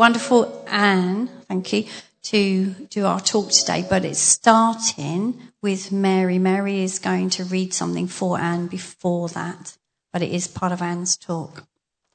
wonderful 0.00 0.64
Anne, 0.66 1.28
thank 1.46 1.74
you, 1.74 1.84
to 2.22 2.70
do 2.88 3.04
our 3.04 3.20
talk 3.20 3.50
today, 3.50 3.84
but 3.86 4.02
it's 4.02 4.18
starting 4.18 5.38
with 5.60 5.92
Mary. 5.92 6.38
Mary 6.38 6.82
is 6.82 6.98
going 6.98 7.28
to 7.28 7.44
read 7.44 7.74
something 7.74 8.06
for 8.06 8.40
Anne 8.40 8.66
before 8.66 9.28
that, 9.28 9.76
but 10.10 10.22
it 10.22 10.30
is 10.30 10.48
part 10.48 10.72
of 10.72 10.80
Anne's 10.80 11.18
talk. 11.18 11.66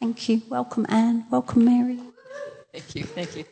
Thank 0.02 0.28
you. 0.28 0.42
Welcome, 0.50 0.88
Anne. 0.90 1.28
Welcome, 1.30 1.64
Mary. 1.64 2.00
Thank 2.74 2.96
you. 2.96 3.04
Thank 3.04 3.36
you. 3.36 3.46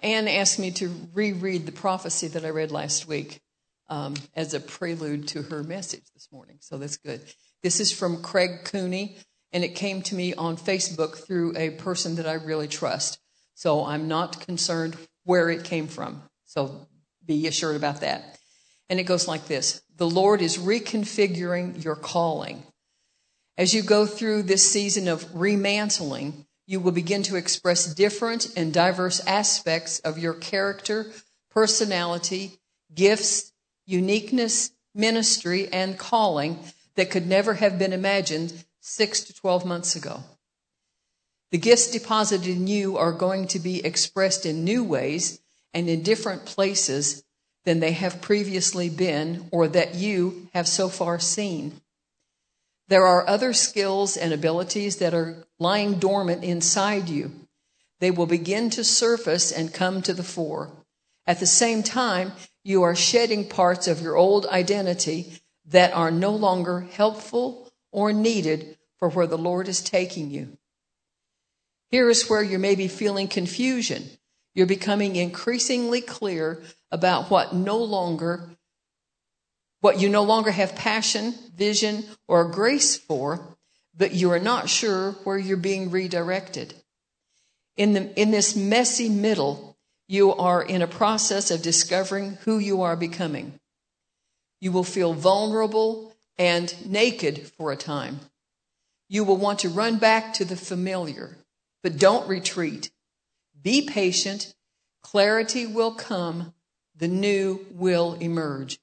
Anne 0.00 0.28
asked 0.28 0.58
me 0.58 0.70
to 0.70 0.90
reread 1.12 1.66
the 1.66 1.72
prophecy 1.72 2.28
that 2.28 2.46
I 2.46 2.48
read 2.48 2.70
last 2.70 3.06
week 3.06 3.42
um, 3.90 4.14
as 4.34 4.54
a 4.54 4.60
prelude 4.60 5.28
to 5.28 5.42
her 5.42 5.62
message 5.62 6.04
this 6.14 6.28
morning. 6.32 6.56
So 6.60 6.78
that's 6.78 6.96
good. 6.96 7.20
This 7.62 7.80
is 7.80 7.92
from 7.92 8.22
Craig 8.22 8.64
Cooney, 8.64 9.18
and 9.52 9.64
it 9.64 9.74
came 9.74 10.02
to 10.02 10.14
me 10.14 10.34
on 10.34 10.56
Facebook 10.56 11.16
through 11.16 11.56
a 11.56 11.70
person 11.70 12.16
that 12.16 12.26
I 12.26 12.34
really 12.34 12.68
trust. 12.68 13.18
So 13.54 13.84
I'm 13.84 14.08
not 14.08 14.40
concerned 14.40 14.96
where 15.24 15.50
it 15.50 15.64
came 15.64 15.86
from. 15.86 16.22
So 16.44 16.86
be 17.24 17.46
assured 17.46 17.76
about 17.76 18.00
that. 18.00 18.38
And 18.88 18.98
it 18.98 19.04
goes 19.04 19.28
like 19.28 19.46
this 19.46 19.82
The 19.96 20.08
Lord 20.08 20.42
is 20.42 20.58
reconfiguring 20.58 21.84
your 21.84 21.96
calling. 21.96 22.62
As 23.58 23.74
you 23.74 23.82
go 23.82 24.06
through 24.06 24.44
this 24.44 24.68
season 24.70 25.08
of 25.08 25.26
remantling, 25.34 26.46
you 26.66 26.80
will 26.80 26.92
begin 26.92 27.22
to 27.24 27.36
express 27.36 27.94
different 27.94 28.48
and 28.56 28.72
diverse 28.72 29.20
aspects 29.26 29.98
of 30.00 30.18
your 30.18 30.32
character, 30.32 31.12
personality, 31.50 32.58
gifts, 32.94 33.52
uniqueness, 33.84 34.70
ministry, 34.94 35.68
and 35.72 35.98
calling 35.98 36.58
that 36.94 37.10
could 37.10 37.26
never 37.26 37.54
have 37.54 37.78
been 37.78 37.92
imagined 37.92 38.64
six 38.82 39.20
to 39.22 39.32
12 39.32 39.64
months 39.64 39.96
ago. 39.96 40.22
The 41.52 41.58
gifts 41.58 41.90
deposited 41.90 42.48
in 42.48 42.66
you 42.66 42.98
are 42.98 43.12
going 43.12 43.46
to 43.48 43.58
be 43.58 43.84
expressed 43.84 44.44
in 44.44 44.64
new 44.64 44.82
ways 44.82 45.40
and 45.72 45.88
in 45.88 46.02
different 46.02 46.44
places 46.44 47.22
than 47.64 47.80
they 47.80 47.92
have 47.92 48.20
previously 48.20 48.90
been 48.90 49.48
or 49.52 49.68
that 49.68 49.94
you 49.94 50.48
have 50.52 50.66
so 50.66 50.88
far 50.88 51.18
seen. 51.20 51.80
There 52.88 53.06
are 53.06 53.28
other 53.28 53.52
skills 53.52 54.16
and 54.16 54.32
abilities 54.32 54.96
that 54.96 55.14
are 55.14 55.44
lying 55.58 55.98
dormant 55.98 56.42
inside 56.42 57.08
you. 57.08 57.30
They 58.00 58.10
will 58.10 58.26
begin 58.26 58.68
to 58.70 58.82
surface 58.82 59.52
and 59.52 59.72
come 59.72 60.02
to 60.02 60.12
the 60.12 60.24
fore. 60.24 60.70
At 61.24 61.38
the 61.38 61.46
same 61.46 61.84
time, 61.84 62.32
you 62.64 62.82
are 62.82 62.96
shedding 62.96 63.48
parts 63.48 63.86
of 63.86 64.02
your 64.02 64.16
old 64.16 64.44
identity 64.46 65.40
that 65.66 65.92
are 65.92 66.10
no 66.10 66.32
longer 66.32 66.80
helpful 66.80 67.70
or 67.92 68.12
needed 68.12 68.78
for 68.98 69.08
where 69.08 69.26
the 69.26 69.38
Lord 69.38 69.68
is 69.68 69.82
taking 69.82 70.30
you. 70.30 70.56
Here 71.90 72.08
is 72.08 72.28
where 72.28 72.42
you 72.42 72.58
may 72.58 72.74
be 72.74 72.88
feeling 72.88 73.28
confusion. 73.28 74.02
You're 74.54 74.66
becoming 74.66 75.16
increasingly 75.16 76.00
clear 76.00 76.62
about 76.90 77.30
what 77.30 77.54
no 77.54 77.78
longer 77.78 78.48
what 79.82 80.00
you 80.00 80.08
no 80.08 80.22
longer 80.22 80.52
have 80.52 80.76
passion, 80.76 81.34
vision, 81.56 82.04
or 82.28 82.44
grace 82.44 82.96
for, 82.96 83.56
but 83.96 84.14
you 84.14 84.30
are 84.30 84.38
not 84.38 84.68
sure 84.68 85.12
where 85.24 85.36
you're 85.36 85.56
being 85.56 85.90
redirected. 85.90 86.72
In, 87.76 87.92
the, 87.92 88.20
in 88.20 88.30
this 88.30 88.54
messy 88.54 89.08
middle, 89.08 89.76
you 90.06 90.32
are 90.34 90.62
in 90.62 90.82
a 90.82 90.86
process 90.86 91.50
of 91.50 91.62
discovering 91.62 92.38
who 92.44 92.58
you 92.58 92.82
are 92.82 92.94
becoming. 92.94 93.58
You 94.60 94.70
will 94.70 94.84
feel 94.84 95.14
vulnerable 95.14 96.11
and 96.42 96.74
naked 96.84 97.46
for 97.56 97.70
a 97.70 97.76
time. 97.76 98.18
You 99.08 99.22
will 99.22 99.36
want 99.36 99.60
to 99.60 99.68
run 99.68 99.98
back 99.98 100.34
to 100.34 100.44
the 100.44 100.56
familiar, 100.56 101.36
but 101.84 101.98
don't 101.98 102.26
retreat. 102.26 102.90
Be 103.62 103.82
patient. 103.86 104.52
Clarity 105.02 105.66
will 105.66 105.94
come. 105.94 106.52
The 106.96 107.06
new 107.06 107.64
will 107.70 108.14
emerge. 108.14 108.80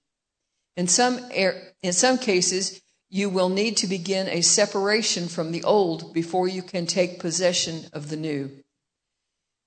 In 0.77 0.87
some, 0.87 1.19
in 1.33 1.91
some 1.91 2.17
cases, 2.17 2.81
you 3.09 3.27
will 3.27 3.49
need 3.49 3.75
to 3.77 3.87
begin 3.87 4.29
a 4.29 4.39
separation 4.39 5.27
from 5.27 5.51
the 5.51 5.65
old 5.65 6.13
before 6.13 6.47
you 6.47 6.61
can 6.61 6.85
take 6.85 7.19
possession 7.19 7.87
of 7.91 8.07
the 8.07 8.15
new. 8.15 8.51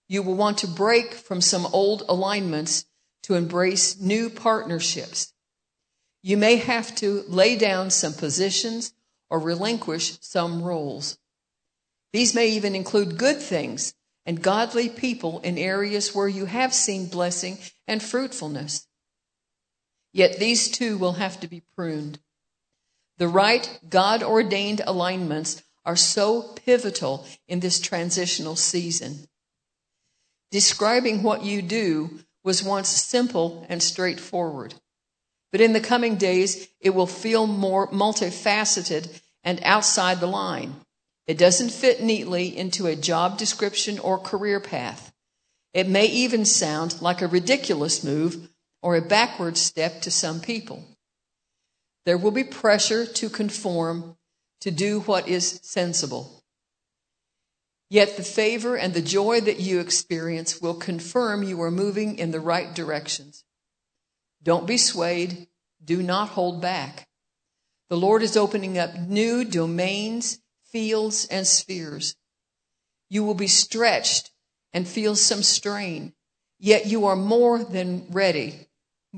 You 0.09 0.23
will 0.23 0.37
want 0.37 0.57
to 0.59 0.67
break 0.67 1.13
from 1.13 1.43
some 1.43 1.67
old 1.75 2.05
alignments 2.09 2.87
to 3.25 3.35
embrace 3.35 4.01
new 4.01 4.31
partnerships. 4.31 5.32
You 6.23 6.37
may 6.37 6.57
have 6.57 6.95
to 6.97 7.25
lay 7.27 7.57
down 7.57 7.91
some 7.91 8.15
positions 8.15 8.95
or 9.29 9.41
relinquish 9.41 10.19
some 10.21 10.63
roles. 10.63 11.19
These 12.13 12.35
may 12.35 12.49
even 12.49 12.75
include 12.75 13.19
good 13.19 13.41
things 13.41 13.95
and 14.25 14.43
godly 14.43 14.89
people 14.89 15.41
in 15.41 15.59
areas 15.59 16.15
where 16.15 16.29
you 16.29 16.45
have 16.47 16.73
seen 16.73 17.07
blessing 17.09 17.59
and 17.89 18.03
fruitfulness. 18.03 18.87
Yet 20.13 20.39
these 20.39 20.71
too 20.71 20.99
will 20.99 21.15
have 21.15 21.41
to 21.41 21.49
be 21.49 21.63
pruned. 21.75 22.21
The 23.19 23.29
right 23.29 23.81
God 23.89 24.23
ordained 24.23 24.83
alignments 24.87 25.63
are 25.85 25.97
so 25.97 26.43
pivotal 26.43 27.27
in 27.49 27.61
this 27.61 27.81
transitional 27.81 28.57
season. 28.57 29.27
Describing 30.51 31.23
what 31.23 31.45
you 31.45 31.63
do 31.63 32.21
was 32.45 32.63
once 32.63 32.89
simple 32.89 33.67
and 33.69 33.83
straightforward. 33.83 34.75
But 35.53 35.61
in 35.61 35.75
the 35.75 35.81
coming 35.81 36.17
days, 36.17 36.67
it 36.81 36.91
will 36.91 37.07
feel 37.07 37.47
more 37.47 37.87
multifaceted 37.89 39.21
and 39.45 39.61
outside 39.63 40.19
the 40.19 40.27
line. 40.27 40.77
It 41.27 41.39
doesn't 41.39 41.71
fit 41.71 42.03
neatly 42.03 42.57
into 42.57 42.87
a 42.87 42.97
job 42.97 43.39
description 43.39 43.99
or 43.99 44.19
career 44.19 44.59
path. 44.59 45.13
It 45.75 45.89
may 45.89 46.07
even 46.07 46.45
sound 46.45 47.01
like 47.01 47.23
a 47.23 47.29
ridiculous 47.29 48.03
move 48.03 48.49
or 48.83 48.97
a 48.97 49.03
backward 49.03 49.57
step 49.57 50.03
to 50.03 50.11
some 50.11 50.41
people. 50.41 50.85
There 52.05 52.19
will 52.19 52.33
be 52.33 52.45
pressure 52.45 53.07
to 53.07 53.29
conform, 53.29 54.17
to 54.63 54.71
do 54.71 55.01
what 55.01 55.29
is 55.29 55.61
sensible. 55.63 56.43
Yet 57.89 58.17
the 58.17 58.25
favor 58.25 58.77
and 58.77 58.95
the 58.95 59.03
joy 59.03 59.41
that 59.43 59.61
you 59.61 59.79
experience 59.79 60.61
will 60.61 60.75
confirm 60.75 61.43
you 61.43 61.61
are 61.63 61.71
moving 61.71 62.19
in 62.19 62.31
the 62.31 62.41
right 62.41 62.75
directions. 62.75 63.45
Don't 64.43 64.67
be 64.67 64.77
swayed. 64.77 65.49
Do 65.85 66.03
not 66.03 66.31
hold 66.31 66.61
back. 66.61 67.09
The 67.89 67.97
Lord 67.97 68.23
is 68.23 68.37
opening 68.37 68.79
up 68.79 68.97
new 68.97 69.45
domains, 69.45 70.39
fields, 70.65 71.27
and 71.27 71.47
spheres. 71.47 72.17
You 73.09 73.25
will 73.25 73.35
be 73.35 73.49
stretched 73.49 74.31
and 74.73 74.89
feel 74.89 75.15
some 75.15 75.43
strain, 75.43 76.15
yet 76.59 76.87
you 76.87 77.07
are 77.07 77.17
more 77.17 77.63
than 77.63 78.07
ready 78.11 78.69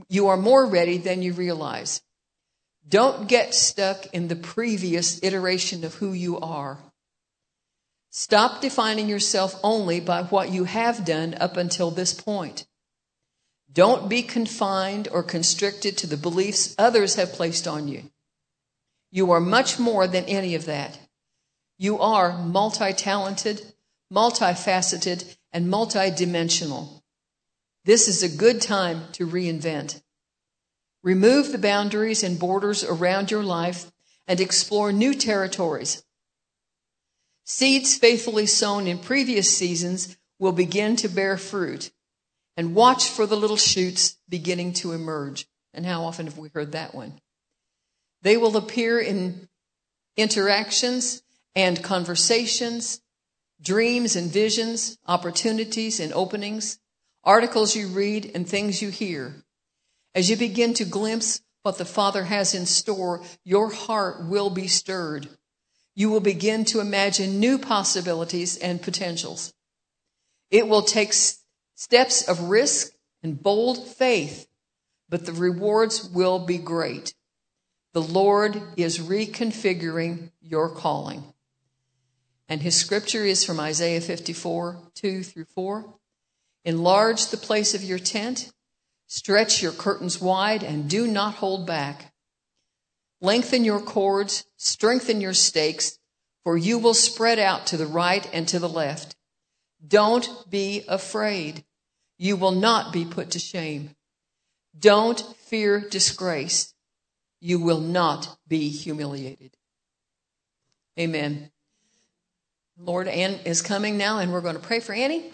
you 0.09 0.29
are 0.29 0.37
more 0.37 0.67
ready 0.67 0.99
than 0.99 1.23
you 1.23 1.33
realize. 1.33 2.03
Don't 2.87 3.29
get 3.29 3.55
stuck 3.55 4.07
in 4.13 4.29
the 4.29 4.37
previous 4.37 5.23
iteration 5.23 5.85
of 5.85 5.95
who 5.95 6.13
you 6.13 6.39
are. 6.39 6.79
Stop 8.11 8.61
defining 8.61 9.09
yourself 9.09 9.59
only 9.63 10.01
by 10.01 10.23
what 10.25 10.51
you 10.51 10.65
have 10.65 11.05
done 11.05 11.35
up 11.35 11.57
until 11.57 11.91
this 11.91 12.13
point. 12.13 12.67
Don't 13.75 14.09
be 14.09 14.23
confined 14.23 15.09
or 15.11 15.25
constricted 15.25 15.99
to 15.99 16.07
the 16.07 16.17
beliefs 16.17 16.77
others 16.79 17.17
have 17.17 17.33
placed 17.33 17.67
on 17.67 17.89
you. 17.89 18.05
You 19.11 19.33
are 19.33 19.41
much 19.41 19.81
more 19.81 20.07
than 20.07 20.25
any 20.27 20.55
of 20.55 20.67
that. 20.67 20.99
You 21.77 21.99
are 21.99 22.39
multi 22.39 22.93
talented, 22.93 23.75
multifaceted, 24.13 25.37
and 25.53 25.67
multidimensional. 25.67 27.03
This 27.85 28.07
is 28.07 28.23
a 28.23 28.37
good 28.37 28.63
time 28.63 29.03
to 29.13 29.27
reinvent. 29.27 30.01
Remove 31.03 31.51
the 31.51 31.59
boundaries 31.59 32.23
and 32.23 32.39
borders 32.39 32.85
around 32.85 33.33
your 33.33 33.43
life 33.43 33.91
and 34.29 34.41
explore 34.41 34.93
new 34.93 35.15
territories. 35.15 36.05
Seeds 37.45 37.97
faithfully 37.97 38.47
sown 38.47 38.87
in 38.87 38.99
previous 38.99 39.55
seasons 39.55 40.17
will 40.39 40.53
begin 40.53 40.95
to 40.97 41.09
bear 41.09 41.37
fruit. 41.37 41.91
And 42.57 42.75
watch 42.75 43.09
for 43.09 43.27
the 43.27 43.37
little 43.37 43.57
shoots 43.57 44.17
beginning 44.29 44.75
to 44.75 44.93
emerge. 44.93 45.47
And 45.73 45.85
how 45.85 46.05
often 46.05 46.27
have 46.27 46.39
we 46.39 46.51
heard 46.55 46.73
that 46.73 46.95
one? 46.95 47.15
They 48.23 48.37
will 48.37 48.57
appear 48.57 49.01
in 49.01 49.49
interactions 50.17 51.23
and 51.57 51.83
conversations, 51.83 53.01
dreams 53.61 54.15
and 54.17 54.31
visions, 54.31 54.99
opportunities 55.07 55.99
and 55.99 56.13
openings 56.13 56.79
articles 57.25 57.75
you 57.75 57.89
read, 57.89 58.31
and 58.35 58.49
things 58.49 58.83
you 58.83 58.91
hear. 58.91 59.35
As 60.15 60.31
you 60.31 60.37
begin 60.37 60.75
to 60.75 60.85
glimpse 60.85 61.41
what 61.63 61.79
the 61.79 61.85
Father 61.85 62.25
has 62.25 62.55
in 62.55 62.67
store, 62.67 63.23
your 63.45 63.71
heart 63.71 64.29
will 64.29 64.51
be 64.51 64.69
stirred. 64.69 65.29
You 65.95 66.11
will 66.11 66.21
begin 66.21 66.65
to 66.67 66.81
imagine 66.81 67.41
new 67.41 67.59
possibilities 67.59 68.57
and 68.59 68.83
potentials. 68.83 69.53
It 70.51 70.69
will 70.69 70.83
take 70.83 71.13
steps 71.75 72.27
of 72.29 72.49
risk 72.49 72.93
and 73.23 73.43
bold 73.43 73.87
faith, 73.87 74.49
but 75.09 75.27
the 75.27 75.33
rewards 75.33 76.09
will 76.09 76.39
be 76.39 76.59
great. 76.59 77.15
The 77.93 78.03
Lord 78.03 78.61
is 78.77 78.99
reconfiguring 78.99 80.31
your 80.41 80.69
calling. 80.69 81.25
And 82.49 82.61
his 82.61 82.77
scripture 82.77 83.25
is 83.25 83.45
from 83.45 83.61
Isaiah 83.61 84.01
54 84.01 84.79
2 84.95 85.23
through 85.23 85.45
4. 85.45 85.85
Enlarge 86.65 87.29
the 87.29 87.37
place 87.37 87.75
of 87.75 87.85
your 87.85 87.99
tent, 87.99 88.53
stretch 89.07 89.63
your 89.63 89.73
curtains 89.73 90.21
wide, 90.21 90.63
and 90.63 90.89
do 90.89 91.07
not 91.07 91.37
hold 91.37 91.67
back. 91.67 92.13
Lengthen 93.21 93.65
your 93.65 93.81
cords, 93.81 94.45
strengthen 94.57 95.21
your 95.21 95.35
stakes, 95.35 95.99
for 96.43 96.57
you 96.57 96.79
will 96.79 96.95
spread 96.95 97.39
out 97.39 97.67
to 97.69 97.77
the 97.77 97.87
right 97.87 98.29
and 98.33 98.47
to 98.49 98.59
the 98.59 98.69
left. 98.69 99.17
Don't 99.87 100.29
be 100.49 100.85
afraid. 100.89 101.65
You 102.19 102.37
will 102.37 102.53
not 102.53 102.93
be 102.93 103.05
put 103.05 103.31
to 103.33 103.39
shame. 103.39 103.91
Don't 104.79 105.21
fear 105.37 105.81
disgrace. 105.81 106.75
You 107.41 107.59
will 107.59 107.81
not 107.81 108.39
be 108.49 108.69
humiliated. 108.69 109.57
Amen. 110.99 111.51
Lord, 112.79 113.07
Ann 113.09 113.39
is 113.45 113.63
coming 113.63 113.97
now, 113.97 114.19
and 114.19 114.33
we're 114.33 114.41
going 114.41 114.57
to 114.57 114.61
pray 114.61 114.81
for 114.81 114.93
Annie. 114.93 115.31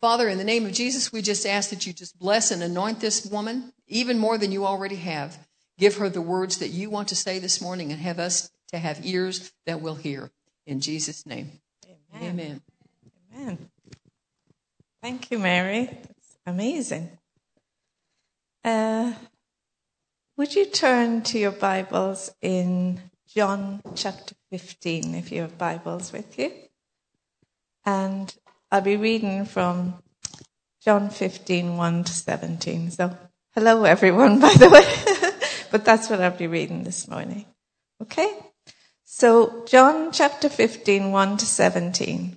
Father, 0.00 0.28
in 0.28 0.38
the 0.38 0.44
name 0.44 0.64
of 0.64 0.72
Jesus, 0.72 1.12
we 1.12 1.22
just 1.22 1.44
ask 1.44 1.70
that 1.70 1.86
you 1.86 1.92
just 1.92 2.18
bless 2.18 2.50
and 2.50 2.62
anoint 2.62 3.00
this 3.00 3.26
woman 3.26 3.72
even 3.88 4.18
more 4.18 4.38
than 4.38 4.52
you 4.52 4.64
already 4.64 4.96
have. 4.96 5.38
Give 5.76 5.96
her 5.96 6.08
the 6.08 6.22
words 6.22 6.58
that 6.58 6.68
you 6.68 6.88
want 6.90 7.08
to 7.08 7.16
say 7.16 7.38
this 7.38 7.60
morning 7.60 7.90
and 7.90 8.00
have 8.00 8.18
us 8.18 8.50
to 8.68 8.78
have 8.78 9.04
ears 9.04 9.52
that 9.66 9.80
will 9.80 9.96
hear. 9.96 10.30
In 10.66 10.80
Jesus' 10.80 11.26
name. 11.26 11.60
Amen. 12.14 12.30
Amen. 12.30 12.60
Amen. 13.34 13.70
Thank 15.00 15.30
you, 15.30 15.38
Mary. 15.38 15.84
That's 15.84 16.38
amazing. 16.44 17.10
Uh, 18.64 19.12
would 20.36 20.56
you 20.56 20.66
turn 20.66 21.22
to 21.22 21.38
your 21.38 21.52
Bibles 21.52 22.32
in 22.42 23.00
John 23.28 23.80
chapter 23.94 24.34
15, 24.50 25.14
if 25.14 25.30
you 25.30 25.42
have 25.42 25.56
Bibles 25.56 26.12
with 26.12 26.36
you? 26.36 26.52
And 27.86 28.34
I'll 28.72 28.80
be 28.80 28.96
reading 28.96 29.44
from 29.44 30.02
John 30.84 31.10
15, 31.10 31.76
1 31.76 32.04
to 32.04 32.12
17. 32.12 32.90
So, 32.90 33.16
hello 33.54 33.84
everyone, 33.84 34.40
by 34.40 34.52
the 34.54 34.68
way. 34.68 35.30
but 35.70 35.84
that's 35.84 36.10
what 36.10 36.20
I'll 36.20 36.36
be 36.36 36.48
reading 36.48 36.82
this 36.82 37.06
morning. 37.06 37.46
Okay? 38.02 38.36
So, 39.04 39.64
John 39.64 40.10
chapter 40.10 40.48
15, 40.48 41.12
1 41.12 41.36
to 41.36 41.46
17. 41.46 42.36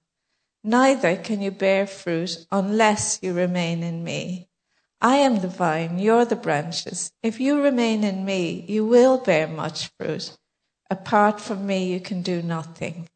Neither 0.63 1.15
can 1.15 1.41
you 1.41 1.49
bear 1.49 1.87
fruit 1.87 2.45
unless 2.51 3.19
you 3.21 3.33
remain 3.33 3.81
in 3.81 4.03
me. 4.03 4.47
I 5.01 5.15
am 5.15 5.39
the 5.39 5.47
vine, 5.47 5.97
you're 5.97 6.25
the 6.25 6.35
branches. 6.35 7.11
If 7.23 7.39
you 7.39 7.59
remain 7.61 8.03
in 8.03 8.23
me, 8.23 8.63
you 8.67 8.85
will 8.85 9.17
bear 9.17 9.47
much 9.47 9.89
fruit. 9.99 10.37
Apart 10.91 11.41
from 11.41 11.65
me, 11.65 11.91
you 11.91 11.99
can 11.99 12.21
do 12.21 12.43
nothing. 12.43 13.09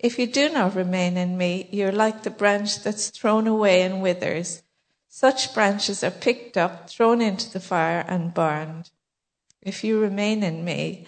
If 0.00 0.18
you 0.18 0.26
do 0.26 0.48
not 0.48 0.74
remain 0.74 1.16
in 1.16 1.38
me, 1.38 1.68
you're 1.70 1.92
like 1.92 2.24
the 2.24 2.30
branch 2.30 2.82
that's 2.82 3.10
thrown 3.10 3.46
away 3.46 3.82
and 3.82 4.02
withers. 4.02 4.64
Such 5.08 5.54
branches 5.54 6.02
are 6.02 6.10
picked 6.10 6.56
up, 6.56 6.90
thrown 6.90 7.20
into 7.20 7.52
the 7.52 7.60
fire, 7.60 8.04
and 8.08 8.34
burned. 8.34 8.90
If 9.62 9.84
you 9.84 10.00
remain 10.00 10.42
in 10.42 10.64
me, 10.64 11.06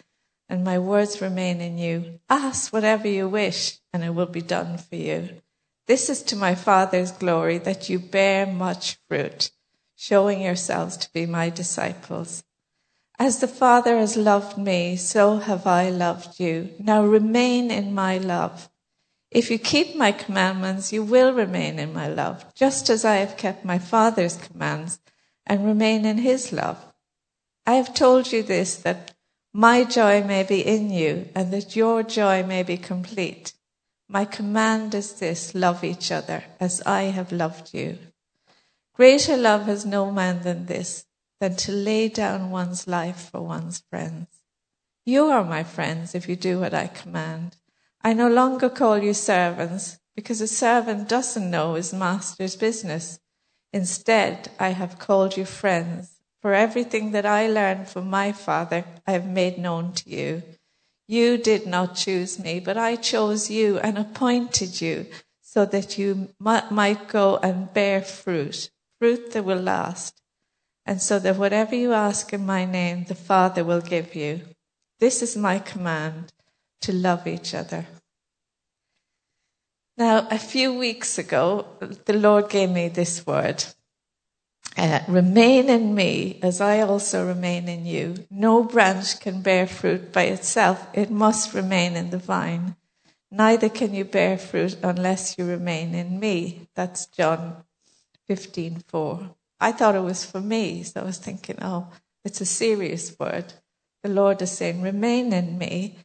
and 0.49 0.63
my 0.63 0.79
words 0.79 1.21
remain 1.21 1.61
in 1.61 1.77
you, 1.77 2.21
ask 2.31 2.73
whatever 2.73 3.09
you 3.09 3.29
wish, 3.29 3.81
and 3.93 4.05
it 4.05 4.15
will 4.15 4.27
be 4.27 4.43
done 4.43 4.79
for 4.79 4.95
you. 4.95 5.43
This 5.87 6.11
is 6.11 6.23
to 6.25 6.37
my 6.37 6.55
Father's 6.57 7.13
glory 7.13 7.59
that 7.59 7.89
you 7.89 8.01
bear 8.01 8.45
much 8.45 8.99
fruit, 9.09 9.53
showing 9.95 10.43
yourselves 10.43 10.97
to 10.97 11.13
be 11.13 11.27
my 11.27 11.49
disciples. 11.49 12.43
As 13.19 13.39
the 13.39 13.49
Father 13.49 13.97
has 13.97 14.17
loved 14.17 14.59
me, 14.59 14.97
so 14.97 15.39
have 15.39 15.67
I 15.67 15.89
loved 15.89 16.41
you. 16.41 16.71
Now 16.81 17.05
remain 17.05 17.71
in 17.71 17.95
my 17.95 18.19
love. 18.19 18.69
If 19.31 19.51
you 19.51 19.59
keep 19.59 19.97
my 19.97 20.13
commandments, 20.13 20.93
you 20.93 21.03
will 21.03 21.33
remain 21.33 21.79
in 21.79 21.93
my 21.93 22.09
love, 22.09 22.53
just 22.55 22.91
as 22.91 23.05
I 23.05 23.17
have 23.17 23.37
kept 23.37 23.65
my 23.65 23.79
Father's 23.79 24.37
commands 24.37 24.99
and 25.47 25.65
remain 25.65 26.05
in 26.05 26.19
his 26.19 26.53
love. 26.53 26.85
I 27.65 27.75
have 27.75 27.95
told 27.95 28.33
you 28.33 28.43
this 28.43 28.77
that 28.77 29.13
my 29.53 29.85
joy 29.85 30.23
may 30.23 30.43
be 30.43 30.61
in 30.61 30.91
you 30.91 31.29
and 31.35 31.53
that 31.53 31.77
your 31.77 32.03
joy 32.03 32.43
may 32.43 32.63
be 32.63 32.77
complete. 32.77 33.53
My 34.09 34.25
command 34.25 34.95
is 34.95 35.15
this 35.15 35.55
love 35.55 35.83
each 35.83 36.13
other 36.13 36.45
as 36.61 36.81
I 36.83 37.05
have 37.05 37.33
loved 37.33 37.75
you. 37.75 37.99
Greater 38.95 39.37
love 39.37 39.67
has 39.67 39.85
no 39.85 40.11
man 40.13 40.43
than 40.43 40.67
this, 40.67 41.07
than 41.41 41.57
to 41.57 41.73
lay 41.73 42.09
down 42.09 42.51
one's 42.51 42.87
life 42.87 43.31
for 43.31 43.41
one's 43.41 43.83
friends. 43.91 44.29
You 45.05 45.27
are 45.27 45.45
my 45.45 45.65
friends 45.65 46.15
if 46.15 46.29
you 46.29 46.37
do 46.37 46.61
what 46.61 46.73
I 46.73 46.87
command. 46.87 47.57
I 48.03 48.13
no 48.13 48.29
longer 48.29 48.71
call 48.71 48.99
you 48.99 49.13
servants 49.13 49.99
because 50.15 50.41
a 50.41 50.47
servant 50.47 51.09
doesn't 51.09 51.51
know 51.51 51.75
his 51.75 51.93
master's 51.93 52.57
business. 52.57 53.19
Instead, 53.73 54.51
I 54.59 54.71
have 54.71 54.99
called 54.99 55.37
you 55.37 55.45
friends, 55.45 56.21
for 56.41 56.55
everything 56.55 57.11
that 57.11 57.27
I 57.27 57.49
learned 57.49 57.89
from 57.89 58.09
my 58.09 58.33
Father 58.33 58.85
I 59.07 59.13
have 59.13 59.27
made 59.27 59.59
known 59.59 59.93
to 59.95 60.09
you. 60.09 60.43
You 61.09 61.39
did 61.39 61.67
not 61.67 61.95
choose 61.95 62.39
me, 62.39 62.59
but 62.59 62.77
I 62.77 62.97
chose 62.97 63.51
you 63.51 63.79
and 63.79 63.97
appointed 63.97 64.81
you 64.81 65.07
so 65.41 65.65
that 65.67 65.97
you 65.99 66.35
might 66.39 67.09
go 67.09 67.37
and 67.37 67.73
bear 67.73 68.03
fruit, 68.03 68.71
fruit 68.99 69.33
that 69.33 69.45
will 69.45 69.61
last, 69.61 70.21
and 70.85 71.01
so 71.01 71.19
that 71.21 71.37
whatever 71.37 71.75
you 71.75 71.93
ask 71.93 72.33
in 72.33 72.45
my 72.45 72.65
name, 72.65 73.05
the 73.05 73.15
Father 73.15 73.65
will 73.65 73.81
give 73.81 74.15
you. 74.15 74.43
This 74.99 75.23
is 75.23 75.37
my 75.37 75.59
command 75.59 76.33
to 76.83 76.93
love 76.93 77.27
each 77.27 77.55
other. 77.55 77.87
Now, 79.97 80.29
a 80.31 80.39
few 80.39 80.75
weeks 80.75 81.19
ago, 81.19 81.67
the 82.05 82.13
Lord 82.13 82.51
gave 82.51 82.71
me 82.71 82.89
this 82.89 83.27
word. 83.27 83.65
Uh, 84.77 85.01
remain 85.09 85.71
in 85.71 85.95
me 85.95 86.39
as 86.43 86.61
I 86.61 86.81
also 86.81 87.27
remain 87.27 87.67
in 87.67 87.87
you. 87.87 88.27
No 88.31 88.63
branch 88.63 89.19
can 89.21 89.41
bear 89.41 89.67
fruit 89.67 90.13
by 90.13 90.25
itself. 90.25 90.87
It 90.93 91.11
must 91.11 91.55
remain 91.55 91.97
in 91.97 92.11
the 92.11 92.19
vine. 92.19 92.77
Neither 93.31 93.71
can 93.71 93.95
you 93.95 94.05
bear 94.05 94.37
fruit 94.37 94.77
unless 94.83 95.39
you 95.39 95.47
remain 95.47 95.95
in 95.95 96.21
me. 96.21 96.69
That's 96.75 97.07
John 97.07 97.65
15:4. 98.29 99.35
I 99.59 99.73
thought 99.73 99.95
it 99.95 100.01
was 100.01 100.25
for 100.25 100.41
me, 100.41 100.83
so 100.83 101.01
I 101.01 101.05
was 101.05 101.19
thinking, 101.19 101.57
oh, 101.63 101.89
it's 102.25 102.43
a 102.43 102.47
serious 102.47 103.19
word. 103.19 103.55
The 104.03 104.11
Lord 104.11 104.43
is 104.43 104.53
saying, 104.53 104.83
remain 104.83 105.33
in 105.33 105.57
me 105.57 105.97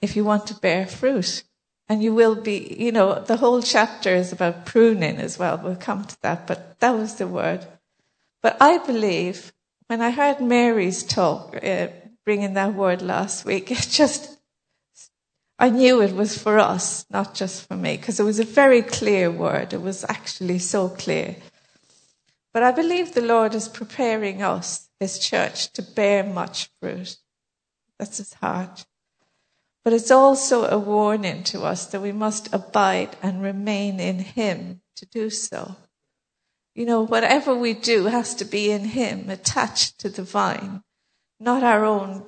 if 0.00 0.14
you 0.14 0.24
want 0.24 0.46
to 0.46 0.54
bear 0.54 0.86
fruit. 0.86 1.42
And 1.88 2.02
you 2.02 2.14
will 2.14 2.34
be, 2.34 2.76
you 2.78 2.90
know, 2.90 3.20
the 3.20 3.36
whole 3.36 3.62
chapter 3.62 4.10
is 4.10 4.32
about 4.32 4.66
pruning 4.66 5.18
as 5.18 5.38
well. 5.38 5.60
We'll 5.62 5.76
come 5.76 6.04
to 6.04 6.16
that, 6.22 6.46
but 6.46 6.80
that 6.80 6.90
was 6.90 7.14
the 7.14 7.28
word. 7.28 7.66
But 8.42 8.56
I 8.60 8.78
believe 8.78 9.52
when 9.86 10.00
I 10.00 10.10
heard 10.10 10.40
Mary's 10.40 11.04
talk, 11.04 11.56
uh, 11.62 11.88
bringing 12.24 12.54
that 12.54 12.74
word 12.74 13.02
last 13.02 13.44
week, 13.44 13.70
it 13.70 13.86
just, 13.90 14.38
I 15.58 15.70
knew 15.70 16.02
it 16.02 16.14
was 16.14 16.36
for 16.36 16.58
us, 16.58 17.06
not 17.08 17.34
just 17.34 17.68
for 17.68 17.76
me, 17.76 17.96
because 17.96 18.18
it 18.18 18.24
was 18.24 18.40
a 18.40 18.44
very 18.44 18.82
clear 18.82 19.30
word. 19.30 19.72
It 19.72 19.80
was 19.80 20.04
actually 20.08 20.58
so 20.58 20.88
clear. 20.88 21.36
But 22.52 22.62
I 22.62 22.72
believe 22.72 23.14
the 23.14 23.20
Lord 23.20 23.54
is 23.54 23.68
preparing 23.68 24.42
us, 24.42 24.88
His 24.98 25.18
church, 25.18 25.72
to 25.74 25.82
bear 25.82 26.24
much 26.24 26.70
fruit. 26.80 27.16
That's 27.98 28.16
His 28.16 28.32
heart. 28.34 28.86
But 29.86 29.92
it's 29.92 30.10
also 30.10 30.64
a 30.64 30.80
warning 30.80 31.44
to 31.44 31.62
us 31.62 31.86
that 31.86 32.02
we 32.02 32.10
must 32.10 32.52
abide 32.52 33.16
and 33.22 33.40
remain 33.40 34.00
in 34.00 34.18
Him 34.18 34.80
to 34.96 35.06
do 35.06 35.30
so. 35.30 35.76
You 36.74 36.86
know, 36.86 37.02
whatever 37.02 37.54
we 37.54 37.72
do 37.72 38.06
has 38.06 38.34
to 38.34 38.44
be 38.44 38.72
in 38.72 38.84
Him, 38.84 39.30
attached 39.30 40.00
to 40.00 40.08
the 40.08 40.24
vine, 40.24 40.82
not 41.38 41.62
our 41.62 41.84
own 41.84 42.24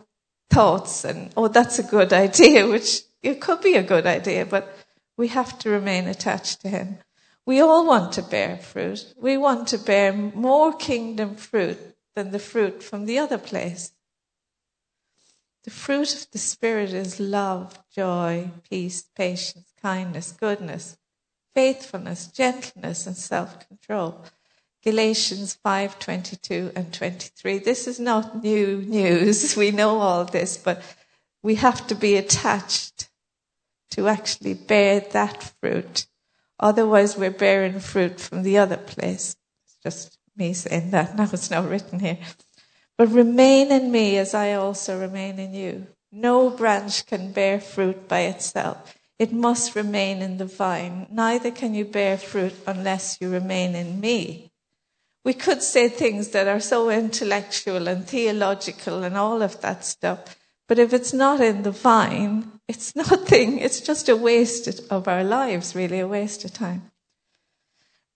thoughts 0.49 1.05
and, 1.05 1.33
oh, 1.37 1.49
that's 1.49 1.81
a 1.81 1.83
good 1.83 2.13
idea, 2.13 2.65
which 2.69 3.03
it 3.25 3.41
could 3.41 3.61
be 3.61 3.75
a 3.75 3.83
good 3.83 4.07
idea, 4.07 4.47
but 4.47 4.73
we 5.17 5.27
have 5.27 5.59
to 5.59 5.69
remain 5.69 6.07
attached 6.07 6.61
to 6.61 6.69
Him. 6.69 6.99
We 7.45 7.59
all 7.61 7.85
want 7.85 8.13
to 8.13 8.23
bear 8.23 8.59
fruit. 8.59 9.05
We 9.21 9.37
want 9.37 9.67
to 9.69 9.79
bear 9.79 10.13
more 10.13 10.73
kingdom 10.77 11.35
fruit 11.35 11.97
than 12.15 12.31
the 12.31 12.39
fruit 12.39 12.85
from 12.85 13.07
the 13.07 13.19
other 13.19 13.37
place. 13.37 13.91
The 15.69 15.75
fruit 15.75 16.15
of 16.15 16.31
the 16.31 16.39
Spirit 16.39 16.95
is 16.95 17.21
love, 17.21 17.79
joy, 17.95 18.53
peace, 18.71 19.03
patience, 19.15 19.71
kindness, 19.83 20.33
goodness, 20.33 20.97
faithfulness, 21.55 22.29
gentleness, 22.29 23.07
and 23.07 23.15
self 23.15 23.69
control. 23.69 24.25
Galatians 24.83 25.59
5:22 25.63 26.73
and 26.75 26.95
23. 26.95 27.59
This 27.59 27.87
is 27.87 28.01
not 28.01 28.43
new 28.43 28.81
news. 28.81 29.57
We 29.59 29.71
know 29.71 29.99
all 29.99 30.25
this, 30.25 30.57
but 30.57 30.81
we 31.43 31.57
have 31.57 31.87
to 31.89 31.95
be 31.95 32.17
attached 32.17 33.11
to 33.91 34.09
actually 34.09 34.55
bear 34.55 35.01
that 35.01 35.53
fruit. 35.61 36.07
Otherwise, 36.59 37.19
we're 37.19 37.31
bearing 37.31 37.81
fruit 37.81 38.19
from 38.19 38.43
the 38.43 38.57
other 38.57 38.79
place. 38.79 39.37
It's 39.67 39.77
just 39.85 40.19
me 40.35 40.55
saying 40.55 40.93
that. 40.93 41.15
Now 41.19 41.29
it's 41.31 41.51
not 41.51 41.69
written 41.69 42.01
here. 42.01 42.17
But 42.99 43.11
remain 43.11 43.71
in 43.71 43.93
me 43.93 44.19
as 44.19 44.35
I 44.35 44.55
also 44.55 44.99
remain 44.99 45.39
in 45.39 45.55
you. 45.55 45.87
No 46.11 46.51
branch 46.51 47.07
can 47.07 47.31
bear 47.31 47.61
fruit 47.61 48.09
by 48.09 48.23
itself. 48.23 48.97
It 49.21 49.33
must 49.33 49.77
remain 49.77 50.21
in 50.21 50.39
the 50.39 50.47
vine. 50.47 51.07
Neither 51.09 51.53
can 51.53 51.75
you 51.75 51.85
bear 51.85 52.19
fruit 52.19 52.55
unless 52.67 53.19
you 53.21 53.31
remain 53.31 53.77
in 53.77 54.01
me. 54.01 54.51
We 55.25 55.33
could 55.33 55.63
say 55.63 55.89
things 55.89 56.31
that 56.31 56.49
are 56.49 56.61
so 56.61 56.91
intellectual 56.91 57.87
and 57.87 58.07
theological 58.07 59.05
and 59.05 59.17
all 59.17 59.43
of 59.43 59.61
that 59.61 59.85
stuff. 59.85 60.37
But 60.67 60.79
if 60.81 60.93
it's 60.93 61.13
not 61.13 61.41
in 61.41 61.63
the 61.63 61.71
vine, 61.71 62.51
it's 62.67 62.97
nothing. 63.05 63.59
It's 63.59 63.81
just 63.81 64.09
a 64.09 64.17
waste 64.17 64.81
of 64.91 65.07
our 65.07 65.23
lives, 65.23 65.75
really, 65.75 66.01
a 66.01 66.09
waste 66.09 66.45
of 66.45 66.53
time. 66.53 66.91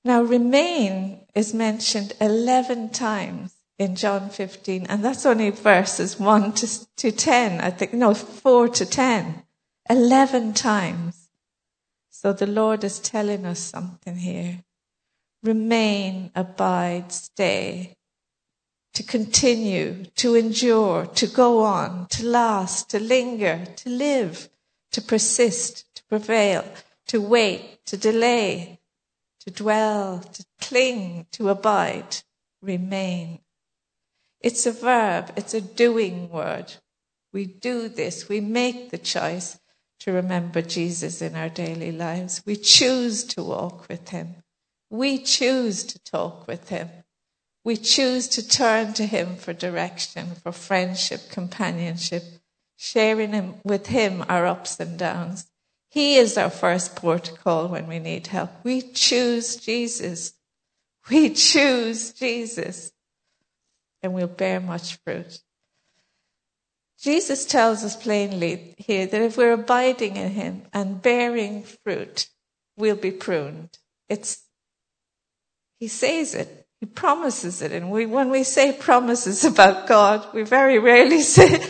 Now, 0.05 0.23
remain 0.23 1.21
is 1.35 1.55
mentioned 1.55 2.15
11 2.21 2.91
times 2.91 3.52
in 3.79 3.97
John 3.97 4.31
15, 4.31 4.87
and 4.89 5.05
that's 5.05 5.27
only 5.27 5.51
verses 5.51 6.19
1 6.19 6.53
to, 6.55 6.87
to 6.97 7.13
10, 7.13 7.61
I 7.61 7.71
think, 7.71 7.93
no, 7.95 8.15
4 8.15 8.69
to 8.69 8.87
10. 8.87 9.43
11 9.91 10.55
times. 10.55 11.29
So 12.11 12.33
the 12.33 12.47
Lord 12.47 12.85
is 12.85 13.01
telling 13.01 13.45
us 13.45 13.59
something 13.59 14.17
here. 14.17 14.65
Remain, 15.43 16.31
abide, 16.35 17.11
stay. 17.11 17.97
To 18.95 19.03
continue, 19.03 20.05
to 20.17 20.35
endure, 20.35 21.07
to 21.07 21.27
go 21.27 21.63
on, 21.63 22.07
to 22.11 22.25
last, 22.27 22.91
to 22.91 23.01
linger, 23.01 23.65
to 23.77 23.89
live, 23.89 24.49
to 24.93 25.01
persist, 25.01 25.87
to 25.97 26.05
prevail, 26.05 26.65
to 27.09 27.21
wait, 27.21 27.85
to 27.87 27.97
delay, 27.97 28.81
to 29.41 29.51
dwell, 29.51 30.21
to 30.21 30.45
cling, 30.61 31.27
to 31.33 31.49
abide, 31.49 32.19
remain. 32.61 33.41
It's 34.43 34.67
a 34.67 34.73
verb, 34.73 35.33
it's 35.37 35.55
a 35.55 35.61
doing 35.61 36.29
word. 36.29 36.75
We 37.33 37.47
do 37.47 37.89
this, 37.89 38.29
we 38.29 38.41
make 38.41 38.91
the 38.91 38.99
choice 38.99 39.59
to 40.01 40.13
remember 40.13 40.61
Jesus 40.61 41.23
in 41.23 41.37
our 41.37 41.49
daily 41.49 41.93
lives. 41.93 42.43
We 42.45 42.57
choose 42.57 43.23
to 43.25 43.45
walk 43.45 43.89
with 43.89 44.09
him. 44.09 44.35
We 44.91 45.19
choose 45.19 45.85
to 45.85 45.99
talk 46.01 46.49
with 46.49 46.71
him. 46.71 46.91
We 47.65 47.77
choose 47.77 48.27
to 48.29 48.47
turn 48.47 48.93
to 48.95 49.07
him 49.07 49.37
for 49.37 49.53
direction, 49.53 50.35
for 50.43 50.51
friendship, 50.51 51.31
companionship, 51.31 52.25
sharing 52.77 53.33
him, 53.33 53.55
with 53.63 53.87
him 53.87 54.25
our 54.29 54.45
ups 54.45 54.81
and 54.81 54.99
downs. 54.99 55.47
He 55.89 56.17
is 56.17 56.37
our 56.37 56.51
first 56.51 56.97
port 56.97 57.31
of 57.31 57.39
call 57.39 57.69
when 57.69 57.87
we 57.87 58.01
need 58.01 58.27
help. 58.27 58.51
We 58.65 58.83
choose 58.83 59.55
Jesus. 59.55 60.33
We 61.09 61.31
choose 61.31 62.13
Jesus 62.13 62.93
and 64.03 64.13
we'll 64.13 64.27
bear 64.27 64.61
much 64.61 64.97
fruit. 65.05 65.41
Jesus 67.01 67.45
tells 67.45 67.83
us 67.85 67.97
plainly 67.97 68.75
here 68.79 69.07
that 69.07 69.23
if 69.23 69.37
we're 69.37 69.53
abiding 69.53 70.17
in 70.17 70.31
him 70.31 70.63
and 70.73 71.03
bearing 71.03 71.65
fruit, 71.65 72.29
we'll 72.77 72.97
be 72.97 73.11
pruned. 73.11 73.79
It's, 74.09 74.43
he 75.81 75.89
says 75.89 76.35
it. 76.35 76.67
He 76.79 76.87
promises 76.87 77.61
it. 77.61 77.73
And 77.73 77.91
we, 77.91 78.07
when 78.07 78.31
we 78.31 78.45
say 78.45 78.73
promises 78.73 79.45
about 79.53 79.89
God, 79.89 80.33
we 80.33 80.43
very 80.43 80.79
rarely 80.79 81.23
say 81.23 81.65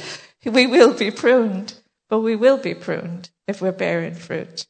we 0.44 0.66
will 0.66 0.92
be 0.92 1.10
pruned, 1.10 1.74
but 2.10 2.20
we 2.20 2.36
will 2.36 2.58
be 2.58 2.74
pruned 2.74 3.30
if 3.48 3.62
we're 3.62 3.72
bearing 3.72 4.14
fruit. 4.14 4.66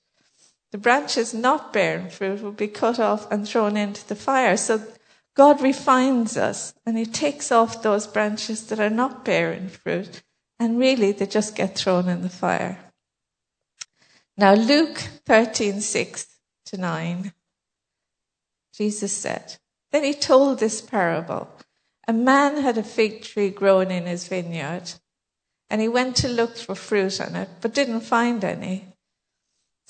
The 0.70 0.78
branches 0.78 1.34
not 1.34 1.72
bearing 1.72 2.08
fruit 2.08 2.40
will 2.40 2.52
be 2.52 2.68
cut 2.68 2.98
off 2.98 3.30
and 3.30 3.46
thrown 3.46 3.76
into 3.76 4.06
the 4.08 4.16
fire. 4.16 4.56
So 4.56 4.82
God 5.34 5.62
refines 5.62 6.36
us 6.36 6.74
and 6.84 6.98
he 6.98 7.06
takes 7.06 7.50
off 7.50 7.82
those 7.82 8.06
branches 8.06 8.66
that 8.66 8.80
are 8.80 8.90
not 8.90 9.24
bearing 9.24 9.68
fruit 9.68 10.22
and 10.62 10.78
really, 10.78 11.10
they 11.10 11.26
just 11.26 11.56
get 11.56 11.74
thrown 11.74 12.08
in 12.08 12.22
the 12.22 12.28
fire. 12.28 12.78
Now, 14.36 14.54
Luke 14.54 14.98
13, 15.26 15.80
6 15.80 16.26
to 16.66 16.76
9, 16.76 17.32
Jesus 18.72 19.12
said, 19.12 19.56
Then 19.90 20.04
he 20.04 20.14
told 20.14 20.60
this 20.60 20.80
parable. 20.80 21.48
A 22.06 22.12
man 22.12 22.62
had 22.62 22.78
a 22.78 22.84
fig 22.84 23.22
tree 23.22 23.50
growing 23.50 23.90
in 23.90 24.06
his 24.06 24.28
vineyard, 24.28 24.92
and 25.68 25.80
he 25.80 25.88
went 25.88 26.14
to 26.18 26.28
look 26.28 26.56
for 26.56 26.76
fruit 26.76 27.20
on 27.20 27.34
it, 27.34 27.48
but 27.60 27.74
didn't 27.74 28.02
find 28.02 28.44
any. 28.44 28.91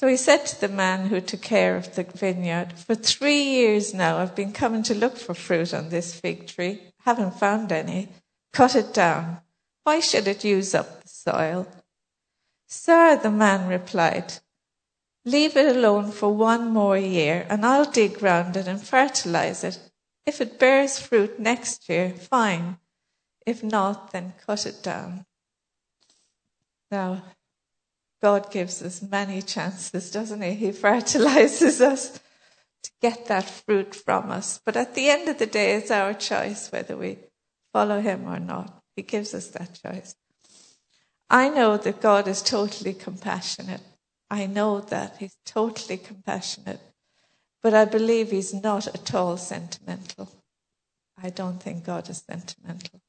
So 0.03 0.09
he 0.09 0.17
said 0.17 0.45
to 0.47 0.61
the 0.61 0.69
man 0.69 1.07
who 1.07 1.21
took 1.21 1.43
care 1.43 1.77
of 1.77 1.95
the 1.95 2.03
vineyard, 2.03 2.73
For 2.73 2.97
three 2.97 3.41
years 3.41 3.95
now 3.95 4.19
I've 4.19 4.35
been 4.35 4.53
coming 4.53 4.83
to 4.83 4.97
look 4.97 5.17
for 5.17 5.33
fruit 5.33 5.73
on 5.73 5.91
this 5.91 6.13
fig 6.13 6.49
tree, 6.49 6.81
haven't 7.05 7.39
found 7.39 7.71
any. 7.71 8.09
Cut 8.53 8.75
it 8.75 8.93
down. 8.93 9.39
Why 9.85 10.01
should 10.01 10.27
it 10.27 10.43
use 10.43 10.75
up 10.75 11.05
the 11.05 11.09
soil? 11.09 11.69
Sir, 12.67 13.15
the 13.23 13.31
man 13.31 13.69
replied, 13.69 14.41
Leave 15.25 15.57
it 15.57 15.77
alone 15.77 16.11
for 16.11 16.35
one 16.35 16.71
more 16.71 16.99
year, 16.99 17.47
and 17.49 17.65
I'll 17.65 17.89
dig 17.89 18.21
round 18.21 18.57
it 18.57 18.67
and 18.67 18.83
fertilize 18.83 19.63
it. 19.63 19.79
If 20.27 20.41
it 20.41 20.59
bears 20.59 20.99
fruit 20.99 21.39
next 21.39 21.89
year, 21.89 22.11
fine. 22.11 22.79
If 23.47 23.63
not, 23.63 24.11
then 24.11 24.33
cut 24.45 24.67
it 24.67 24.83
down. 24.83 25.27
Now, 26.91 27.23
God 28.23 28.53
gives 28.53 28.83
us 28.83 29.03
many 29.03 29.43
chances, 29.43 30.11
doesn't 30.11 30.43
He? 30.43 30.55
He 30.55 30.73
fertilizes 30.73 31.81
us 31.93 32.21
to 32.83 32.91
get 33.01 33.27
that 33.27 33.49
fruit 33.49 33.95
from 33.95 34.31
us. 34.31 34.61
But 34.65 34.77
at 34.77 34.95
the 34.95 35.09
end 35.11 35.29
of 35.29 35.39
the 35.39 35.47
day, 35.47 35.75
it's 35.75 35.91
our 35.91 36.15
choice 36.15 36.71
whether 36.71 36.97
we 36.97 37.19
follow 37.73 38.01
Him 38.01 38.29
or 38.29 38.39
not. 38.39 38.83
He 38.95 39.03
gives 39.03 39.35
us 39.35 39.49
that 39.49 39.81
choice. 39.85 40.15
I 41.29 41.49
know 41.49 41.77
that 41.79 42.01
God 42.01 42.29
is 42.29 42.43
totally 42.43 42.93
compassionate. 42.93 43.81
I 44.31 44.47
know 44.47 44.81
that 44.81 45.17
He's 45.19 45.37
totally 45.45 45.97
compassionate. 45.97 46.81
But 47.63 47.75
I 47.75 47.87
believe 47.87 48.31
He's 48.31 48.55
not 48.55 48.87
at 48.87 49.15
all 49.15 49.37
sentimental. 49.37 50.31
I 51.21 51.31
don't 51.31 51.63
think 51.63 51.85
God 51.85 52.09
is 52.09 52.23
sentimental. 52.29 53.01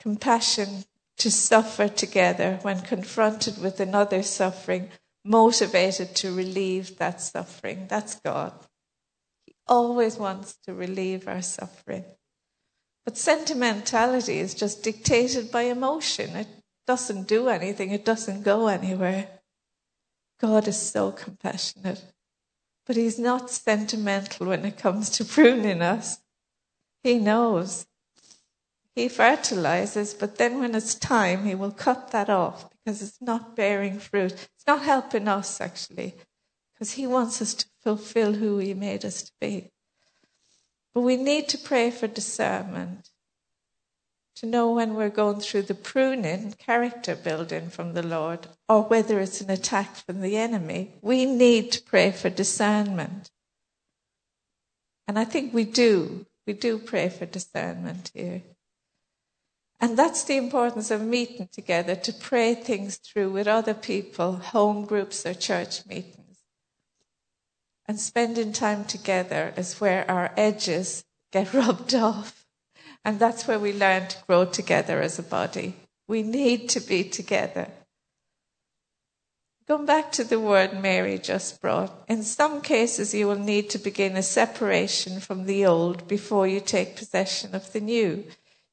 Compassion 0.00 0.84
to 1.18 1.30
suffer 1.30 1.88
together 1.88 2.58
when 2.62 2.80
confronted 2.80 3.60
with 3.60 3.80
another 3.80 4.22
suffering, 4.22 4.90
motivated 5.24 6.14
to 6.16 6.34
relieve 6.34 6.98
that 6.98 7.20
suffering. 7.20 7.86
That's 7.88 8.14
God. 8.16 8.52
He 9.44 9.54
always 9.66 10.16
wants 10.16 10.56
to 10.64 10.74
relieve 10.74 11.26
our 11.26 11.42
suffering. 11.42 12.04
But 13.04 13.16
sentimentality 13.16 14.38
is 14.38 14.54
just 14.54 14.82
dictated 14.82 15.50
by 15.50 15.62
emotion. 15.62 16.36
It 16.36 16.48
doesn't 16.86 17.26
do 17.26 17.48
anything, 17.48 17.90
it 17.90 18.04
doesn't 18.04 18.42
go 18.42 18.68
anywhere. 18.68 19.28
God 20.40 20.68
is 20.68 20.80
so 20.80 21.10
compassionate. 21.12 22.02
But 22.86 22.96
He's 22.96 23.18
not 23.18 23.50
sentimental 23.50 24.46
when 24.46 24.64
it 24.64 24.78
comes 24.78 25.10
to 25.10 25.24
pruning 25.24 25.82
us. 25.82 26.20
He 27.02 27.18
knows. 27.18 27.86
He 28.98 29.08
fertilizes, 29.08 30.12
but 30.12 30.38
then 30.38 30.58
when 30.58 30.74
it's 30.74 30.96
time, 30.96 31.44
He 31.44 31.54
will 31.54 31.70
cut 31.70 32.10
that 32.10 32.28
off 32.28 32.68
because 32.70 33.00
it's 33.00 33.20
not 33.20 33.54
bearing 33.54 34.00
fruit. 34.00 34.32
It's 34.32 34.66
not 34.66 34.82
helping 34.82 35.28
us, 35.28 35.60
actually, 35.60 36.16
because 36.74 36.90
He 36.90 37.06
wants 37.06 37.40
us 37.40 37.54
to 37.54 37.66
fulfill 37.80 38.32
who 38.32 38.58
He 38.58 38.74
made 38.74 39.04
us 39.04 39.22
to 39.22 39.32
be. 39.40 39.70
But 40.92 41.02
we 41.02 41.16
need 41.16 41.48
to 41.50 41.58
pray 41.58 41.92
for 41.92 42.08
discernment 42.08 43.10
to 44.34 44.46
know 44.46 44.72
when 44.72 44.94
we're 44.94 45.10
going 45.10 45.38
through 45.38 45.62
the 45.62 45.76
pruning, 45.76 46.54
character 46.58 47.14
building 47.14 47.70
from 47.70 47.94
the 47.94 48.02
Lord, 48.02 48.48
or 48.68 48.82
whether 48.82 49.20
it's 49.20 49.40
an 49.40 49.48
attack 49.48 49.94
from 49.94 50.22
the 50.22 50.36
enemy. 50.36 50.96
We 51.02 51.24
need 51.24 51.70
to 51.70 51.82
pray 51.82 52.10
for 52.10 52.30
discernment. 52.30 53.30
And 55.06 55.20
I 55.20 55.24
think 55.24 55.54
we 55.54 55.62
do. 55.62 56.26
We 56.48 56.52
do 56.52 56.78
pray 56.78 57.10
for 57.10 57.26
discernment 57.26 58.10
here. 58.12 58.42
And 59.80 59.96
that's 59.96 60.24
the 60.24 60.36
importance 60.36 60.90
of 60.90 61.02
meeting 61.02 61.48
together 61.52 61.94
to 61.94 62.12
pray 62.12 62.54
things 62.54 62.96
through 62.96 63.30
with 63.30 63.46
other 63.46 63.74
people, 63.74 64.36
home 64.36 64.84
groups 64.84 65.24
or 65.24 65.34
church 65.34 65.86
meetings. 65.86 66.38
And 67.86 68.00
spending 68.00 68.52
time 68.52 68.84
together 68.84 69.54
is 69.56 69.80
where 69.80 70.08
our 70.10 70.32
edges 70.36 71.04
get 71.32 71.54
rubbed 71.54 71.94
off. 71.94 72.44
And 73.04 73.20
that's 73.20 73.46
where 73.46 73.58
we 73.58 73.72
learn 73.72 74.08
to 74.08 74.16
grow 74.26 74.44
together 74.44 75.00
as 75.00 75.18
a 75.18 75.22
body. 75.22 75.76
We 76.08 76.22
need 76.22 76.68
to 76.70 76.80
be 76.80 77.04
together. 77.04 77.68
Going 79.68 79.86
back 79.86 80.10
to 80.12 80.24
the 80.24 80.40
word 80.40 80.80
Mary 80.80 81.18
just 81.18 81.60
brought, 81.60 81.92
in 82.08 82.22
some 82.22 82.62
cases 82.62 83.14
you 83.14 83.26
will 83.28 83.38
need 83.38 83.70
to 83.70 83.78
begin 83.78 84.16
a 84.16 84.22
separation 84.22 85.20
from 85.20 85.44
the 85.44 85.66
old 85.66 86.08
before 86.08 86.48
you 86.48 86.58
take 86.58 86.96
possession 86.96 87.54
of 87.54 87.72
the 87.72 87.80
new. 87.80 88.24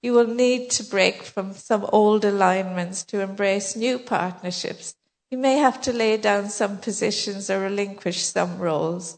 You 0.05 0.13
will 0.13 0.27
need 0.27 0.69
to 0.77 0.83
break 0.83 1.23
from 1.23 1.53
some 1.53 1.89
old 1.91 2.23
alignments 2.23 3.01
to 3.05 3.21
embrace 3.21 3.75
new 3.75 3.97
partnerships. 3.97 4.93
You 5.31 5.39
may 5.39 5.57
have 5.57 5.81
to 5.81 5.91
lay 5.91 6.15
down 6.17 6.49
some 6.49 6.77
positions 6.77 7.49
or 7.49 7.61
relinquish 7.61 8.21
some 8.21 8.59
roles. 8.59 9.17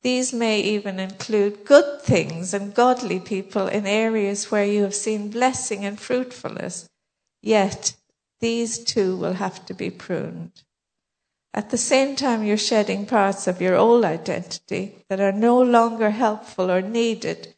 These 0.00 0.32
may 0.32 0.58
even 0.62 0.98
include 0.98 1.66
good 1.66 2.00
things 2.00 2.54
and 2.54 2.72
godly 2.72 3.20
people 3.20 3.66
in 3.66 3.86
areas 3.86 4.50
where 4.50 4.64
you 4.64 4.84
have 4.84 4.94
seen 4.94 5.28
blessing 5.28 5.84
and 5.84 6.00
fruitfulness. 6.00 6.88
Yet, 7.42 7.94
these 8.40 8.78
too 8.78 9.18
will 9.18 9.34
have 9.34 9.66
to 9.66 9.74
be 9.74 9.90
pruned. 9.90 10.62
At 11.52 11.68
the 11.68 11.76
same 11.76 12.16
time, 12.16 12.42
you're 12.42 12.56
shedding 12.56 13.04
parts 13.04 13.46
of 13.46 13.60
your 13.60 13.76
old 13.76 14.06
identity 14.06 15.04
that 15.10 15.20
are 15.20 15.30
no 15.30 15.60
longer 15.60 16.08
helpful 16.08 16.70
or 16.70 16.80
needed 16.80 17.54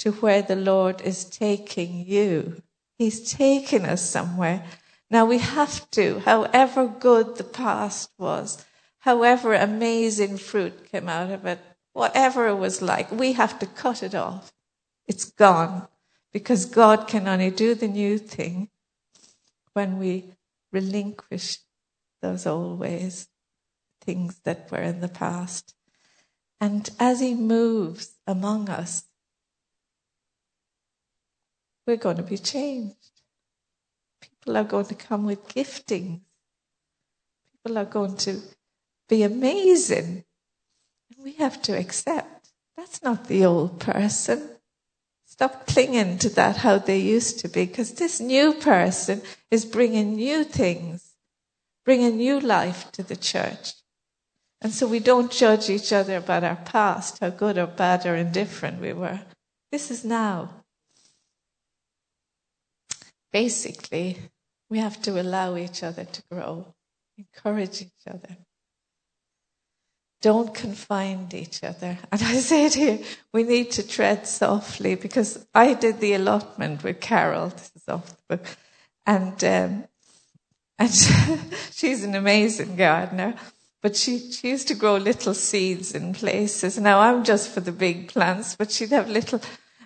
to 0.00 0.12
where 0.12 0.42
the 0.42 0.56
Lord 0.56 1.02
is 1.02 1.24
taking 1.24 2.06
you. 2.06 2.62
He's 2.98 3.30
taking 3.32 3.84
us 3.84 4.02
somewhere. 4.08 4.64
Now 5.10 5.26
we 5.26 5.38
have 5.38 5.90
to, 5.92 6.20
however 6.20 6.86
good 6.86 7.36
the 7.36 7.44
past 7.44 8.10
was, 8.18 8.64
however 9.00 9.54
amazing 9.54 10.38
fruit 10.38 10.90
came 10.90 11.08
out 11.08 11.30
of 11.30 11.44
it, 11.44 11.58
whatever 11.92 12.48
it 12.48 12.56
was 12.56 12.80
like, 12.80 13.12
we 13.12 13.34
have 13.34 13.58
to 13.58 13.66
cut 13.66 14.02
it 14.02 14.14
off. 14.14 14.52
It's 15.06 15.26
gone 15.26 15.86
because 16.32 16.64
God 16.64 17.06
can 17.06 17.28
only 17.28 17.50
do 17.50 17.74
the 17.74 17.88
new 17.88 18.16
thing 18.16 18.70
when 19.74 19.98
we 19.98 20.32
relinquish 20.72 21.58
those 22.22 22.46
old 22.46 22.78
ways, 22.78 23.28
things 24.00 24.40
that 24.44 24.70
were 24.70 24.78
in 24.78 25.00
the 25.00 25.08
past. 25.08 25.74
And 26.58 26.88
as 26.98 27.20
He 27.20 27.34
moves 27.34 28.16
among 28.26 28.68
us, 28.70 29.04
we're 31.90 31.96
going 31.96 32.16
to 32.16 32.22
be 32.22 32.38
changed. 32.38 32.94
People 34.20 34.56
are 34.56 34.62
going 34.64 34.86
to 34.86 34.94
come 34.94 35.26
with 35.26 35.48
giftings. 35.48 36.20
People 37.52 37.78
are 37.78 37.84
going 37.84 38.16
to 38.18 38.40
be 39.08 39.24
amazing. 39.24 40.24
And 41.10 41.24
we 41.24 41.32
have 41.32 41.60
to 41.62 41.76
accept 41.76 42.50
that's 42.76 43.02
not 43.02 43.26
the 43.26 43.44
old 43.44 43.80
person. 43.80 44.50
Stop 45.26 45.66
clinging 45.66 46.18
to 46.18 46.28
that 46.30 46.58
how 46.58 46.78
they 46.78 46.98
used 46.98 47.40
to 47.40 47.48
be, 47.48 47.66
because 47.66 47.94
this 47.94 48.20
new 48.20 48.54
person 48.54 49.20
is 49.50 49.64
bringing 49.64 50.14
new 50.14 50.44
things, 50.44 51.14
bringing 51.84 52.16
new 52.16 52.38
life 52.38 52.90
to 52.92 53.02
the 53.02 53.16
church. 53.16 53.72
And 54.62 54.72
so 54.72 54.86
we 54.86 55.00
don't 55.00 55.32
judge 55.32 55.68
each 55.68 55.92
other 55.92 56.18
about 56.18 56.44
our 56.44 56.56
past, 56.56 57.18
how 57.18 57.30
good 57.30 57.58
or 57.58 57.66
bad 57.66 58.06
or 58.06 58.14
indifferent 58.14 58.80
we 58.80 58.92
were. 58.92 59.20
This 59.72 59.90
is 59.90 60.04
now. 60.04 60.59
Basically, 63.32 64.18
we 64.68 64.78
have 64.78 65.00
to 65.02 65.20
allow 65.20 65.56
each 65.56 65.82
other 65.82 66.04
to 66.04 66.22
grow, 66.30 66.74
encourage 67.18 67.82
each 67.82 68.06
other. 68.08 68.36
Don't 70.22 70.54
confine 70.54 71.28
each 71.32 71.64
other. 71.64 71.98
And 72.12 72.22
I 72.22 72.34
say 72.36 72.66
it 72.66 72.74
here, 72.74 72.98
we 73.32 73.42
need 73.42 73.70
to 73.72 73.86
tread 73.86 74.26
softly 74.26 74.94
because 74.94 75.46
I 75.54 75.74
did 75.74 76.00
the 76.00 76.14
allotment 76.14 76.84
with 76.84 77.00
Carol. 77.00 77.48
This 77.48 77.72
is 77.74 77.88
off 77.88 78.08
the 78.08 78.36
book. 78.36 78.46
And, 79.06 79.42
um, 79.44 79.84
and 80.78 80.90
she's 81.72 82.04
an 82.04 82.14
amazing 82.14 82.76
gardener, 82.76 83.34
but 83.82 83.96
she, 83.96 84.30
she 84.30 84.50
used 84.50 84.68
to 84.68 84.74
grow 84.74 84.96
little 84.96 85.34
seeds 85.34 85.94
in 85.94 86.12
places. 86.12 86.78
Now 86.78 87.00
I'm 87.00 87.24
just 87.24 87.48
for 87.48 87.60
the 87.60 87.72
big 87.72 88.08
plants, 88.08 88.56
but 88.56 88.70
she'd 88.70 88.90
have 88.90 89.08
little, 89.08 89.40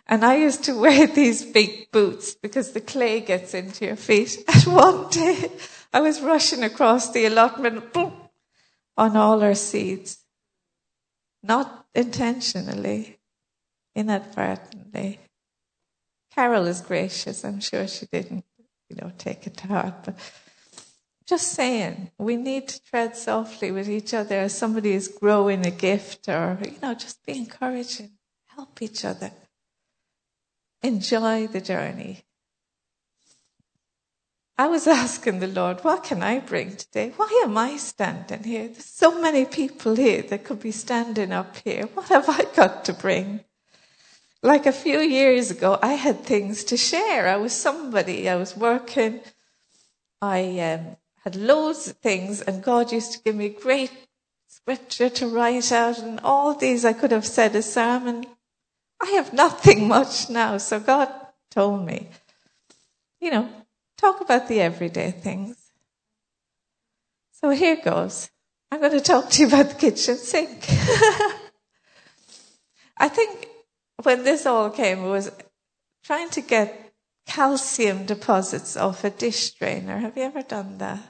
and 0.06 0.24
I 0.24 0.36
used 0.36 0.64
to 0.64 0.78
wear 0.78 1.06
these 1.20 1.44
big 1.44 1.90
boots 1.90 2.34
because 2.34 2.72
the 2.72 2.80
clay 2.80 3.20
gets 3.20 3.54
into 3.54 3.86
your 3.86 3.96
feet. 3.96 4.44
And 4.48 4.74
one 4.74 5.08
day 5.10 5.50
I 5.92 6.00
was 6.00 6.20
rushing 6.20 6.62
across 6.62 7.12
the 7.12 7.26
allotment 7.26 7.92
boom, 7.92 8.12
on 8.96 9.16
all 9.16 9.42
our 9.42 9.54
seeds. 9.54 10.18
Not 11.42 11.86
intentionally, 11.94 13.18
inadvertently. 13.94 15.20
Carol 16.34 16.66
is 16.66 16.80
gracious. 16.80 17.44
I'm 17.44 17.60
sure 17.60 17.86
she 17.86 18.06
didn't, 18.06 18.44
you 18.88 18.96
know, 18.96 19.12
take 19.18 19.46
it 19.46 19.56
to 19.58 19.68
heart, 19.68 20.04
but 20.04 20.16
just 21.26 21.52
saying, 21.52 22.10
we 22.18 22.36
need 22.36 22.68
to 22.68 22.82
tread 22.84 23.16
softly 23.16 23.70
with 23.70 23.88
each 23.88 24.12
other 24.12 24.36
as 24.40 24.56
somebody 24.56 24.92
is 24.92 25.08
growing 25.08 25.64
a 25.64 25.70
gift 25.70 26.28
or, 26.28 26.58
you 26.62 26.76
know, 26.82 26.94
just 26.94 27.24
be 27.24 27.38
encouraging, 27.38 28.10
help 28.48 28.82
each 28.82 29.04
other. 29.04 29.30
Enjoy 30.84 31.46
the 31.46 31.62
journey. 31.62 32.24
I 34.58 34.66
was 34.68 34.86
asking 34.86 35.40
the 35.40 35.46
Lord, 35.46 35.82
what 35.82 36.04
can 36.04 36.22
I 36.22 36.40
bring 36.40 36.76
today? 36.76 37.10
Why 37.16 37.40
am 37.42 37.56
I 37.56 37.78
standing 37.78 38.42
here? 38.42 38.68
There's 38.68 38.84
so 38.84 39.18
many 39.18 39.46
people 39.46 39.96
here 39.96 40.20
that 40.20 40.44
could 40.44 40.60
be 40.60 40.72
standing 40.72 41.32
up 41.32 41.56
here. 41.64 41.86
What 41.94 42.08
have 42.10 42.28
I 42.28 42.44
got 42.54 42.84
to 42.84 42.92
bring? 42.92 43.40
Like 44.42 44.66
a 44.66 44.72
few 44.72 44.98
years 44.98 45.50
ago, 45.50 45.78
I 45.80 45.94
had 45.94 46.22
things 46.22 46.64
to 46.64 46.76
share. 46.76 47.28
I 47.28 47.36
was 47.36 47.54
somebody. 47.54 48.28
I 48.28 48.36
was 48.36 48.54
working. 48.54 49.20
I 50.20 50.60
um, 50.60 50.96
had 51.24 51.34
loads 51.34 51.88
of 51.88 51.96
things, 51.96 52.42
and 52.42 52.62
God 52.62 52.92
used 52.92 53.12
to 53.12 53.22
give 53.22 53.36
me 53.36 53.48
great 53.48 53.90
scripture 54.48 55.08
to 55.08 55.28
write 55.28 55.72
out, 55.72 55.98
and 55.98 56.20
all 56.20 56.52
these 56.52 56.84
I 56.84 56.92
could 56.92 57.10
have 57.10 57.24
said 57.24 57.56
a 57.56 57.62
sermon. 57.62 58.26
I 59.02 59.10
have 59.12 59.32
nothing 59.32 59.88
much 59.96 60.30
now, 60.30 60.58
so 60.58 60.80
God 60.80 61.08
told 61.50 61.84
me, 61.84 62.08
you 63.20 63.30
know, 63.30 63.48
talk 63.96 64.20
about 64.20 64.48
the 64.48 64.60
everyday 64.60 65.10
things. 65.10 65.56
So 67.32 67.50
here 67.50 67.76
goes. 67.76 68.30
I'm 68.70 68.80
going 68.80 68.92
to 68.92 69.00
talk 69.00 69.30
to 69.30 69.42
you 69.42 69.48
about 69.48 69.68
the 69.68 69.74
kitchen 69.74 70.16
sink. 70.16 70.66
I 72.96 73.08
think 73.08 73.48
when 74.02 74.24
this 74.24 74.46
all 74.46 74.70
came, 74.70 75.04
it 75.04 75.08
was 75.08 75.30
trying 76.04 76.30
to 76.30 76.40
get 76.40 76.92
calcium 77.26 78.06
deposits 78.06 78.76
off 78.76 79.04
a 79.04 79.10
dish 79.10 79.40
strainer. 79.40 79.98
Have 79.98 80.16
you 80.16 80.22
ever 80.24 80.42
done 80.42 80.78
that? 80.78 81.00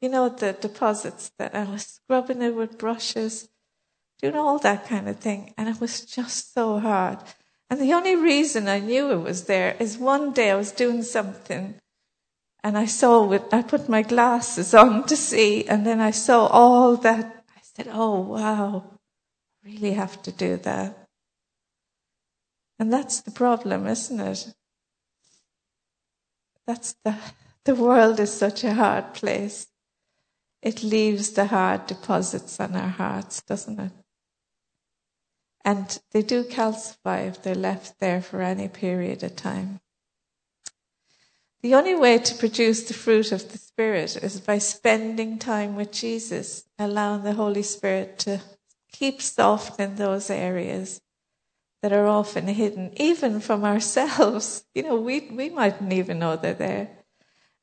You 0.00 0.08
know, 0.08 0.28
the 0.30 0.54
deposits 0.54 1.30
that 1.38 1.54
I 1.54 1.64
was 1.64 1.86
scrubbing 1.86 2.40
it 2.42 2.54
with 2.54 2.78
brushes, 2.78 3.49
doing 4.20 4.36
all 4.36 4.58
that 4.58 4.86
kind 4.86 5.08
of 5.08 5.18
thing. 5.18 5.54
And 5.56 5.68
it 5.68 5.80
was 5.80 6.04
just 6.04 6.52
so 6.54 6.78
hard. 6.78 7.18
And 7.68 7.80
the 7.80 7.92
only 7.92 8.16
reason 8.16 8.68
I 8.68 8.80
knew 8.80 9.10
it 9.12 9.22
was 9.22 9.44
there 9.44 9.76
is 9.78 9.96
one 9.96 10.32
day 10.32 10.50
I 10.50 10.56
was 10.56 10.72
doing 10.72 11.02
something 11.02 11.74
and 12.62 12.76
I 12.76 12.86
saw 12.86 13.30
it, 13.32 13.44
I 13.52 13.62
put 13.62 13.88
my 13.88 14.02
glasses 14.02 14.74
on 14.74 15.06
to 15.06 15.16
see, 15.16 15.66
and 15.66 15.86
then 15.86 16.00
I 16.00 16.10
saw 16.10 16.46
all 16.46 16.96
that. 16.98 17.44
I 17.56 17.60
said, 17.62 17.88
oh, 17.90 18.20
wow, 18.20 18.84
I 19.64 19.68
really 19.68 19.92
have 19.92 20.20
to 20.22 20.32
do 20.32 20.56
that. 20.58 21.08
And 22.78 22.92
that's 22.92 23.20
the 23.20 23.30
problem, 23.30 23.86
isn't 23.86 24.20
it? 24.20 24.52
That's 26.66 26.94
the, 27.04 27.16
the 27.64 27.74
world 27.74 28.20
is 28.20 28.32
such 28.32 28.62
a 28.64 28.74
hard 28.74 29.14
place. 29.14 29.66
It 30.62 30.82
leaves 30.82 31.30
the 31.30 31.46
hard 31.46 31.86
deposits 31.86 32.60
on 32.60 32.76
our 32.76 32.88
hearts, 32.88 33.40
doesn't 33.42 33.80
it? 33.80 33.92
And 35.70 36.00
they 36.10 36.22
do 36.22 36.42
calcify 36.42 37.28
if 37.28 37.44
they're 37.44 37.54
left 37.54 38.00
there 38.00 38.20
for 38.20 38.42
any 38.42 38.66
period 38.66 39.22
of 39.22 39.36
time. 39.36 39.78
The 41.62 41.76
only 41.76 41.94
way 41.94 42.18
to 42.18 42.34
produce 42.34 42.82
the 42.82 42.92
fruit 42.94 43.30
of 43.30 43.52
the 43.52 43.58
Spirit 43.58 44.16
is 44.16 44.40
by 44.40 44.58
spending 44.58 45.38
time 45.38 45.76
with 45.76 45.92
Jesus, 45.92 46.64
allowing 46.76 47.22
the 47.22 47.34
Holy 47.34 47.62
Spirit 47.62 48.18
to 48.20 48.40
keep 48.90 49.22
softening 49.22 49.94
those 49.94 50.28
areas 50.28 51.02
that 51.82 51.92
are 51.92 52.08
often 52.08 52.48
hidden, 52.48 52.90
even 52.96 53.38
from 53.38 53.64
ourselves. 53.72 54.64
You 54.74 54.82
know, 54.82 54.96
we, 54.96 55.30
we 55.30 55.50
mightn't 55.50 55.92
even 55.92 56.18
know 56.18 56.34
they're 56.34 56.54
there. 56.54 56.90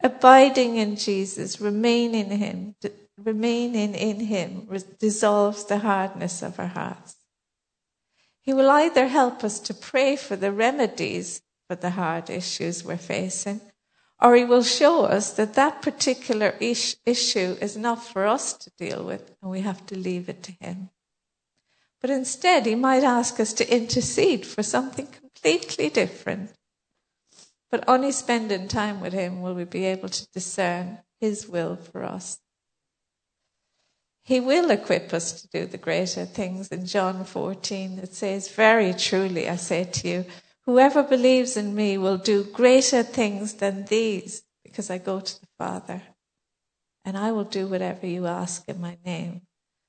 Abiding 0.02 0.78
in 0.78 0.96
Jesus, 0.96 1.60
remaining 1.60 2.32
in 2.32 2.40
Him, 2.40 2.76
remaining 3.18 3.96
in 3.96 4.22
Him 4.22 4.70
dissolves 4.98 5.66
the 5.66 5.80
hardness 5.80 6.42
of 6.42 6.58
our 6.58 6.68
hearts. 6.68 7.17
He 8.48 8.54
will 8.54 8.72
either 8.72 9.08
help 9.08 9.44
us 9.44 9.60
to 9.60 9.74
pray 9.74 10.16
for 10.16 10.38
the 10.38 10.54
remedies 10.54 11.42
for 11.68 11.76
the 11.76 11.92
hard 11.92 12.30
issues 12.30 12.84
we're 12.84 12.98
facing, 12.98 13.60
or 14.22 14.36
he 14.36 14.46
will 14.46 14.64
show 14.64 15.04
us 15.04 15.34
that 15.34 15.54
that 15.56 15.82
particular 15.82 16.56
ish- 16.62 16.96
issue 17.06 17.58
is 17.62 17.76
not 17.76 18.02
for 18.02 18.26
us 18.26 18.54
to 18.54 18.72
deal 18.78 19.04
with 19.04 19.36
and 19.42 19.52
we 19.52 19.62
have 19.62 19.86
to 19.88 19.98
leave 19.98 20.30
it 20.30 20.42
to 20.44 20.54
him. 20.54 20.90
But 22.00 22.10
instead, 22.10 22.66
he 22.66 22.76
might 22.76 23.04
ask 23.04 23.40
us 23.40 23.52
to 23.52 23.70
intercede 23.70 24.46
for 24.46 24.64
something 24.64 25.08
completely 25.08 25.90
different. 25.90 26.52
But 27.70 27.84
only 27.88 28.14
spending 28.14 28.68
time 28.68 29.02
with 29.02 29.14
Him 29.14 29.42
will 29.42 29.54
we 29.54 29.66
be 29.66 29.86
able 29.86 30.10
to 30.10 30.28
discern 30.32 31.00
His 31.20 31.48
will 31.50 31.76
for 31.76 32.04
us. 32.04 32.40
He 34.28 34.42
will 34.42 34.72
equip 34.72 35.14
us 35.14 35.42
to 35.42 35.48
do 35.48 35.66
the 35.66 35.78
greater 35.78 36.26
things. 36.26 36.68
In 36.68 36.86
John 36.86 37.24
14, 37.24 38.00
it 38.00 38.14
says, 38.14 38.50
Very 38.50 38.94
truly, 38.94 39.48
I 39.48 39.56
say 39.56 39.86
to 39.86 40.08
you, 40.10 40.26
whoever 40.66 41.02
believes 41.02 41.56
in 41.56 41.74
me 41.74 41.98
will 41.98 42.18
do 42.18 42.44
greater 42.44 43.04
things 43.04 43.54
than 43.54 43.86
these, 43.86 44.44
because 44.66 44.90
I 44.90 44.98
go 44.98 45.22
to 45.22 45.40
the 45.40 45.48
Father. 45.58 46.02
And 47.06 47.18
I 47.18 47.32
will 47.32 47.46
do 47.46 47.68
whatever 47.68 48.06
you 48.06 48.28
ask 48.28 48.68
in 48.68 48.82
my 48.82 48.98
name, 49.06 49.44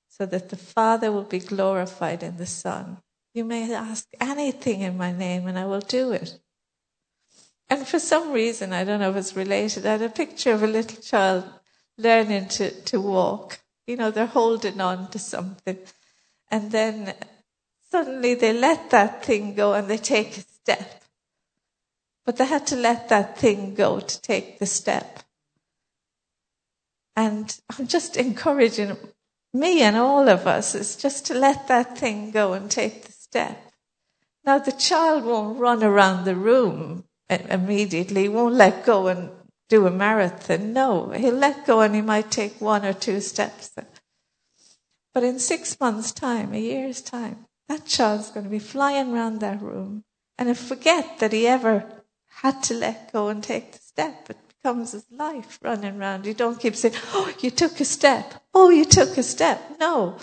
so 0.08 0.24
that 0.26 0.50
the 0.50 0.56
Father 0.56 1.10
will 1.10 1.24
be 1.24 1.40
glorified 1.40 2.22
in 2.22 2.36
the 2.36 2.46
Son. 2.46 2.98
You 3.34 3.44
may 3.44 3.74
ask 3.74 4.06
anything 4.20 4.82
in 4.82 4.96
my 4.96 5.10
name, 5.10 5.48
and 5.48 5.58
I 5.58 5.64
will 5.64 5.80
do 5.80 6.12
it. 6.12 6.38
And 7.68 7.88
for 7.88 7.98
some 7.98 8.30
reason, 8.30 8.72
I 8.72 8.84
don't 8.84 9.00
know 9.00 9.10
if 9.10 9.16
it's 9.16 9.34
related, 9.34 9.84
I 9.84 9.92
had 9.92 10.02
a 10.02 10.08
picture 10.08 10.52
of 10.52 10.62
a 10.62 10.68
little 10.68 11.02
child 11.02 11.42
learning 11.96 12.46
to, 12.50 12.70
to 12.82 13.00
walk 13.00 13.58
you 13.88 13.96
know, 13.96 14.10
they're 14.10 14.26
holding 14.26 14.80
on 14.82 15.08
to 15.10 15.18
something. 15.18 15.78
And 16.50 16.70
then 16.70 17.14
suddenly 17.90 18.34
they 18.34 18.52
let 18.52 18.90
that 18.90 19.24
thing 19.24 19.54
go 19.54 19.72
and 19.72 19.88
they 19.88 19.96
take 19.96 20.36
a 20.36 20.42
step. 20.42 21.02
But 22.26 22.36
they 22.36 22.44
had 22.44 22.66
to 22.66 22.76
let 22.76 23.08
that 23.08 23.38
thing 23.38 23.74
go 23.74 24.00
to 24.00 24.22
take 24.22 24.58
the 24.58 24.66
step. 24.66 25.20
And 27.16 27.58
I'm 27.70 27.86
just 27.86 28.18
encouraging 28.18 28.94
me 29.54 29.80
and 29.80 29.96
all 29.96 30.28
of 30.28 30.46
us 30.46 30.74
is 30.74 30.94
just 30.94 31.24
to 31.26 31.34
let 31.34 31.66
that 31.68 31.96
thing 31.96 32.30
go 32.30 32.52
and 32.52 32.70
take 32.70 33.04
the 33.04 33.12
step. 33.12 33.72
Now 34.44 34.58
the 34.58 34.72
child 34.72 35.24
won't 35.24 35.58
run 35.58 35.82
around 35.82 36.26
the 36.26 36.36
room 36.36 37.04
immediately, 37.30 38.28
won't 38.28 38.54
let 38.54 38.84
go 38.84 39.06
and 39.06 39.30
do 39.68 39.86
a 39.86 39.90
marathon. 39.90 40.72
No, 40.72 41.10
he'll 41.10 41.34
let 41.34 41.66
go 41.66 41.80
and 41.80 41.94
he 41.94 42.00
might 42.00 42.30
take 42.30 42.60
one 42.60 42.84
or 42.84 42.92
two 42.92 43.20
steps. 43.20 43.70
But 45.14 45.24
in 45.24 45.38
six 45.38 45.78
months' 45.80 46.12
time, 46.12 46.52
a 46.52 46.58
year's 46.58 47.02
time, 47.02 47.46
that 47.68 47.84
child's 47.86 48.30
going 48.30 48.44
to 48.44 48.50
be 48.50 48.58
flying 48.58 49.12
around 49.12 49.40
that 49.40 49.60
room 49.60 50.04
and 50.38 50.56
forget 50.56 51.18
that 51.18 51.32
he 51.32 51.46
ever 51.46 52.04
had 52.42 52.62
to 52.64 52.74
let 52.74 53.12
go 53.12 53.28
and 53.28 53.42
take 53.42 53.72
the 53.72 53.78
step. 53.78 54.30
It 54.30 54.36
becomes 54.48 54.92
his 54.92 55.04
life 55.10 55.58
running 55.62 56.00
around. 56.00 56.24
You 56.24 56.34
don't 56.34 56.60
keep 56.60 56.76
saying, 56.76 56.94
Oh, 57.12 57.32
you 57.40 57.50
took 57.50 57.80
a 57.80 57.84
step. 57.84 58.42
Oh, 58.54 58.70
you 58.70 58.84
took 58.84 59.18
a 59.18 59.22
step. 59.22 59.60
No. 59.80 60.18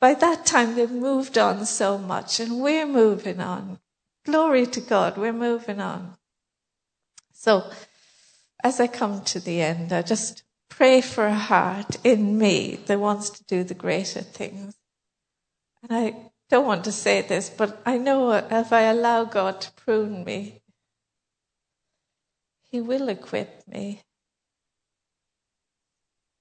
By 0.00 0.14
that 0.14 0.44
time, 0.44 0.74
they've 0.74 0.90
moved 0.90 1.38
on 1.38 1.64
so 1.64 1.96
much 1.96 2.38
and 2.38 2.60
we're 2.60 2.86
moving 2.86 3.40
on. 3.40 3.78
Glory 4.24 4.66
to 4.66 4.80
God, 4.80 5.16
we're 5.16 5.32
moving 5.32 5.80
on. 5.80 6.16
So, 7.32 7.70
as 8.64 8.80
I 8.80 8.86
come 8.86 9.22
to 9.24 9.40
the 9.40 9.60
end, 9.60 9.92
I 9.92 10.00
just 10.00 10.42
pray 10.70 11.02
for 11.02 11.26
a 11.26 11.34
heart 11.34 11.98
in 12.02 12.38
me 12.38 12.80
that 12.86 12.98
wants 12.98 13.28
to 13.28 13.44
do 13.44 13.62
the 13.62 13.74
greater 13.74 14.22
things. 14.22 14.74
And 15.82 15.92
I 15.92 16.30
don't 16.48 16.66
want 16.66 16.84
to 16.84 16.92
say 16.92 17.20
this, 17.20 17.50
but 17.50 17.82
I 17.84 17.98
know 17.98 18.32
if 18.32 18.72
I 18.72 18.82
allow 18.84 19.24
God 19.24 19.60
to 19.60 19.72
prune 19.72 20.24
me, 20.24 20.62
He 22.70 22.80
will 22.80 23.10
equip 23.10 23.68
me. 23.68 24.02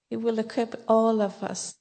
He 0.09 0.15
will 0.15 0.39
equip 0.39 0.81
all 0.87 1.21
of 1.21 1.43
us. 1.43 1.75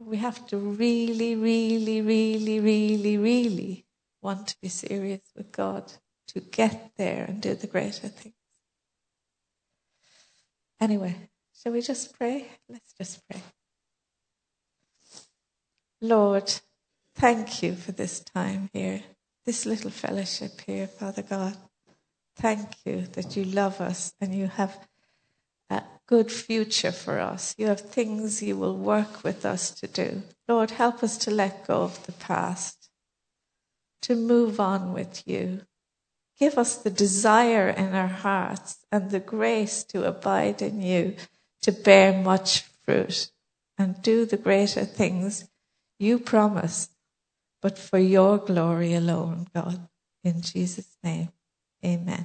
We 0.00 0.16
have 0.16 0.44
to 0.48 0.56
really, 0.56 1.36
really, 1.36 2.00
really, 2.00 2.58
really, 2.58 3.16
really 3.16 3.86
want 4.22 4.48
to 4.48 4.56
be 4.60 4.68
serious 4.68 5.22
with 5.36 5.52
God 5.52 5.92
to 6.28 6.40
get 6.40 6.92
there 6.96 7.26
and 7.26 7.40
do 7.40 7.54
the 7.54 7.66
greater 7.66 8.08
things. 8.08 8.34
Anyway, 10.80 11.14
shall 11.54 11.72
we 11.72 11.82
just 11.82 12.16
pray? 12.16 12.48
Let's 12.68 12.92
just 12.94 13.20
pray. 13.28 13.42
Lord, 16.00 16.50
thank 17.14 17.62
you 17.62 17.74
for 17.74 17.92
this 17.92 18.20
time 18.20 18.70
here, 18.72 19.02
this 19.44 19.66
little 19.66 19.90
fellowship 19.90 20.62
here, 20.66 20.86
Father 20.86 21.22
God. 21.22 21.56
Thank 22.36 22.86
you 22.86 23.02
that 23.12 23.36
you 23.36 23.44
love 23.44 23.82
us 23.82 24.14
and 24.18 24.34
you 24.34 24.46
have 24.46 24.78
a 25.68 25.82
good 26.06 26.32
future 26.32 26.92
for 26.92 27.20
us. 27.20 27.54
You 27.58 27.66
have 27.66 27.80
things 27.80 28.42
you 28.42 28.56
will 28.56 28.76
work 28.76 29.22
with 29.22 29.44
us 29.44 29.70
to 29.72 29.86
do. 29.86 30.22
Lord, 30.48 30.70
help 30.70 31.02
us 31.02 31.18
to 31.18 31.30
let 31.30 31.66
go 31.66 31.82
of 31.82 32.06
the 32.06 32.12
past, 32.12 32.88
to 34.02 34.16
move 34.16 34.58
on 34.58 34.94
with 34.94 35.28
you, 35.28 35.60
Give 36.40 36.56
us 36.56 36.76
the 36.76 36.90
desire 36.90 37.68
in 37.68 37.94
our 37.94 38.08
hearts 38.08 38.78
and 38.90 39.10
the 39.10 39.20
grace 39.20 39.84
to 39.84 40.04
abide 40.04 40.62
in 40.62 40.80
you, 40.80 41.16
to 41.60 41.70
bear 41.70 42.20
much 42.22 42.62
fruit 42.82 43.30
and 43.76 44.00
do 44.00 44.24
the 44.24 44.38
greater 44.38 44.86
things 44.86 45.50
you 45.98 46.18
promise, 46.18 46.88
but 47.60 47.78
for 47.78 47.98
your 47.98 48.38
glory 48.38 48.94
alone, 48.94 49.48
God. 49.54 49.86
In 50.24 50.40
Jesus' 50.40 50.96
name, 51.04 51.28
amen. 51.84 52.24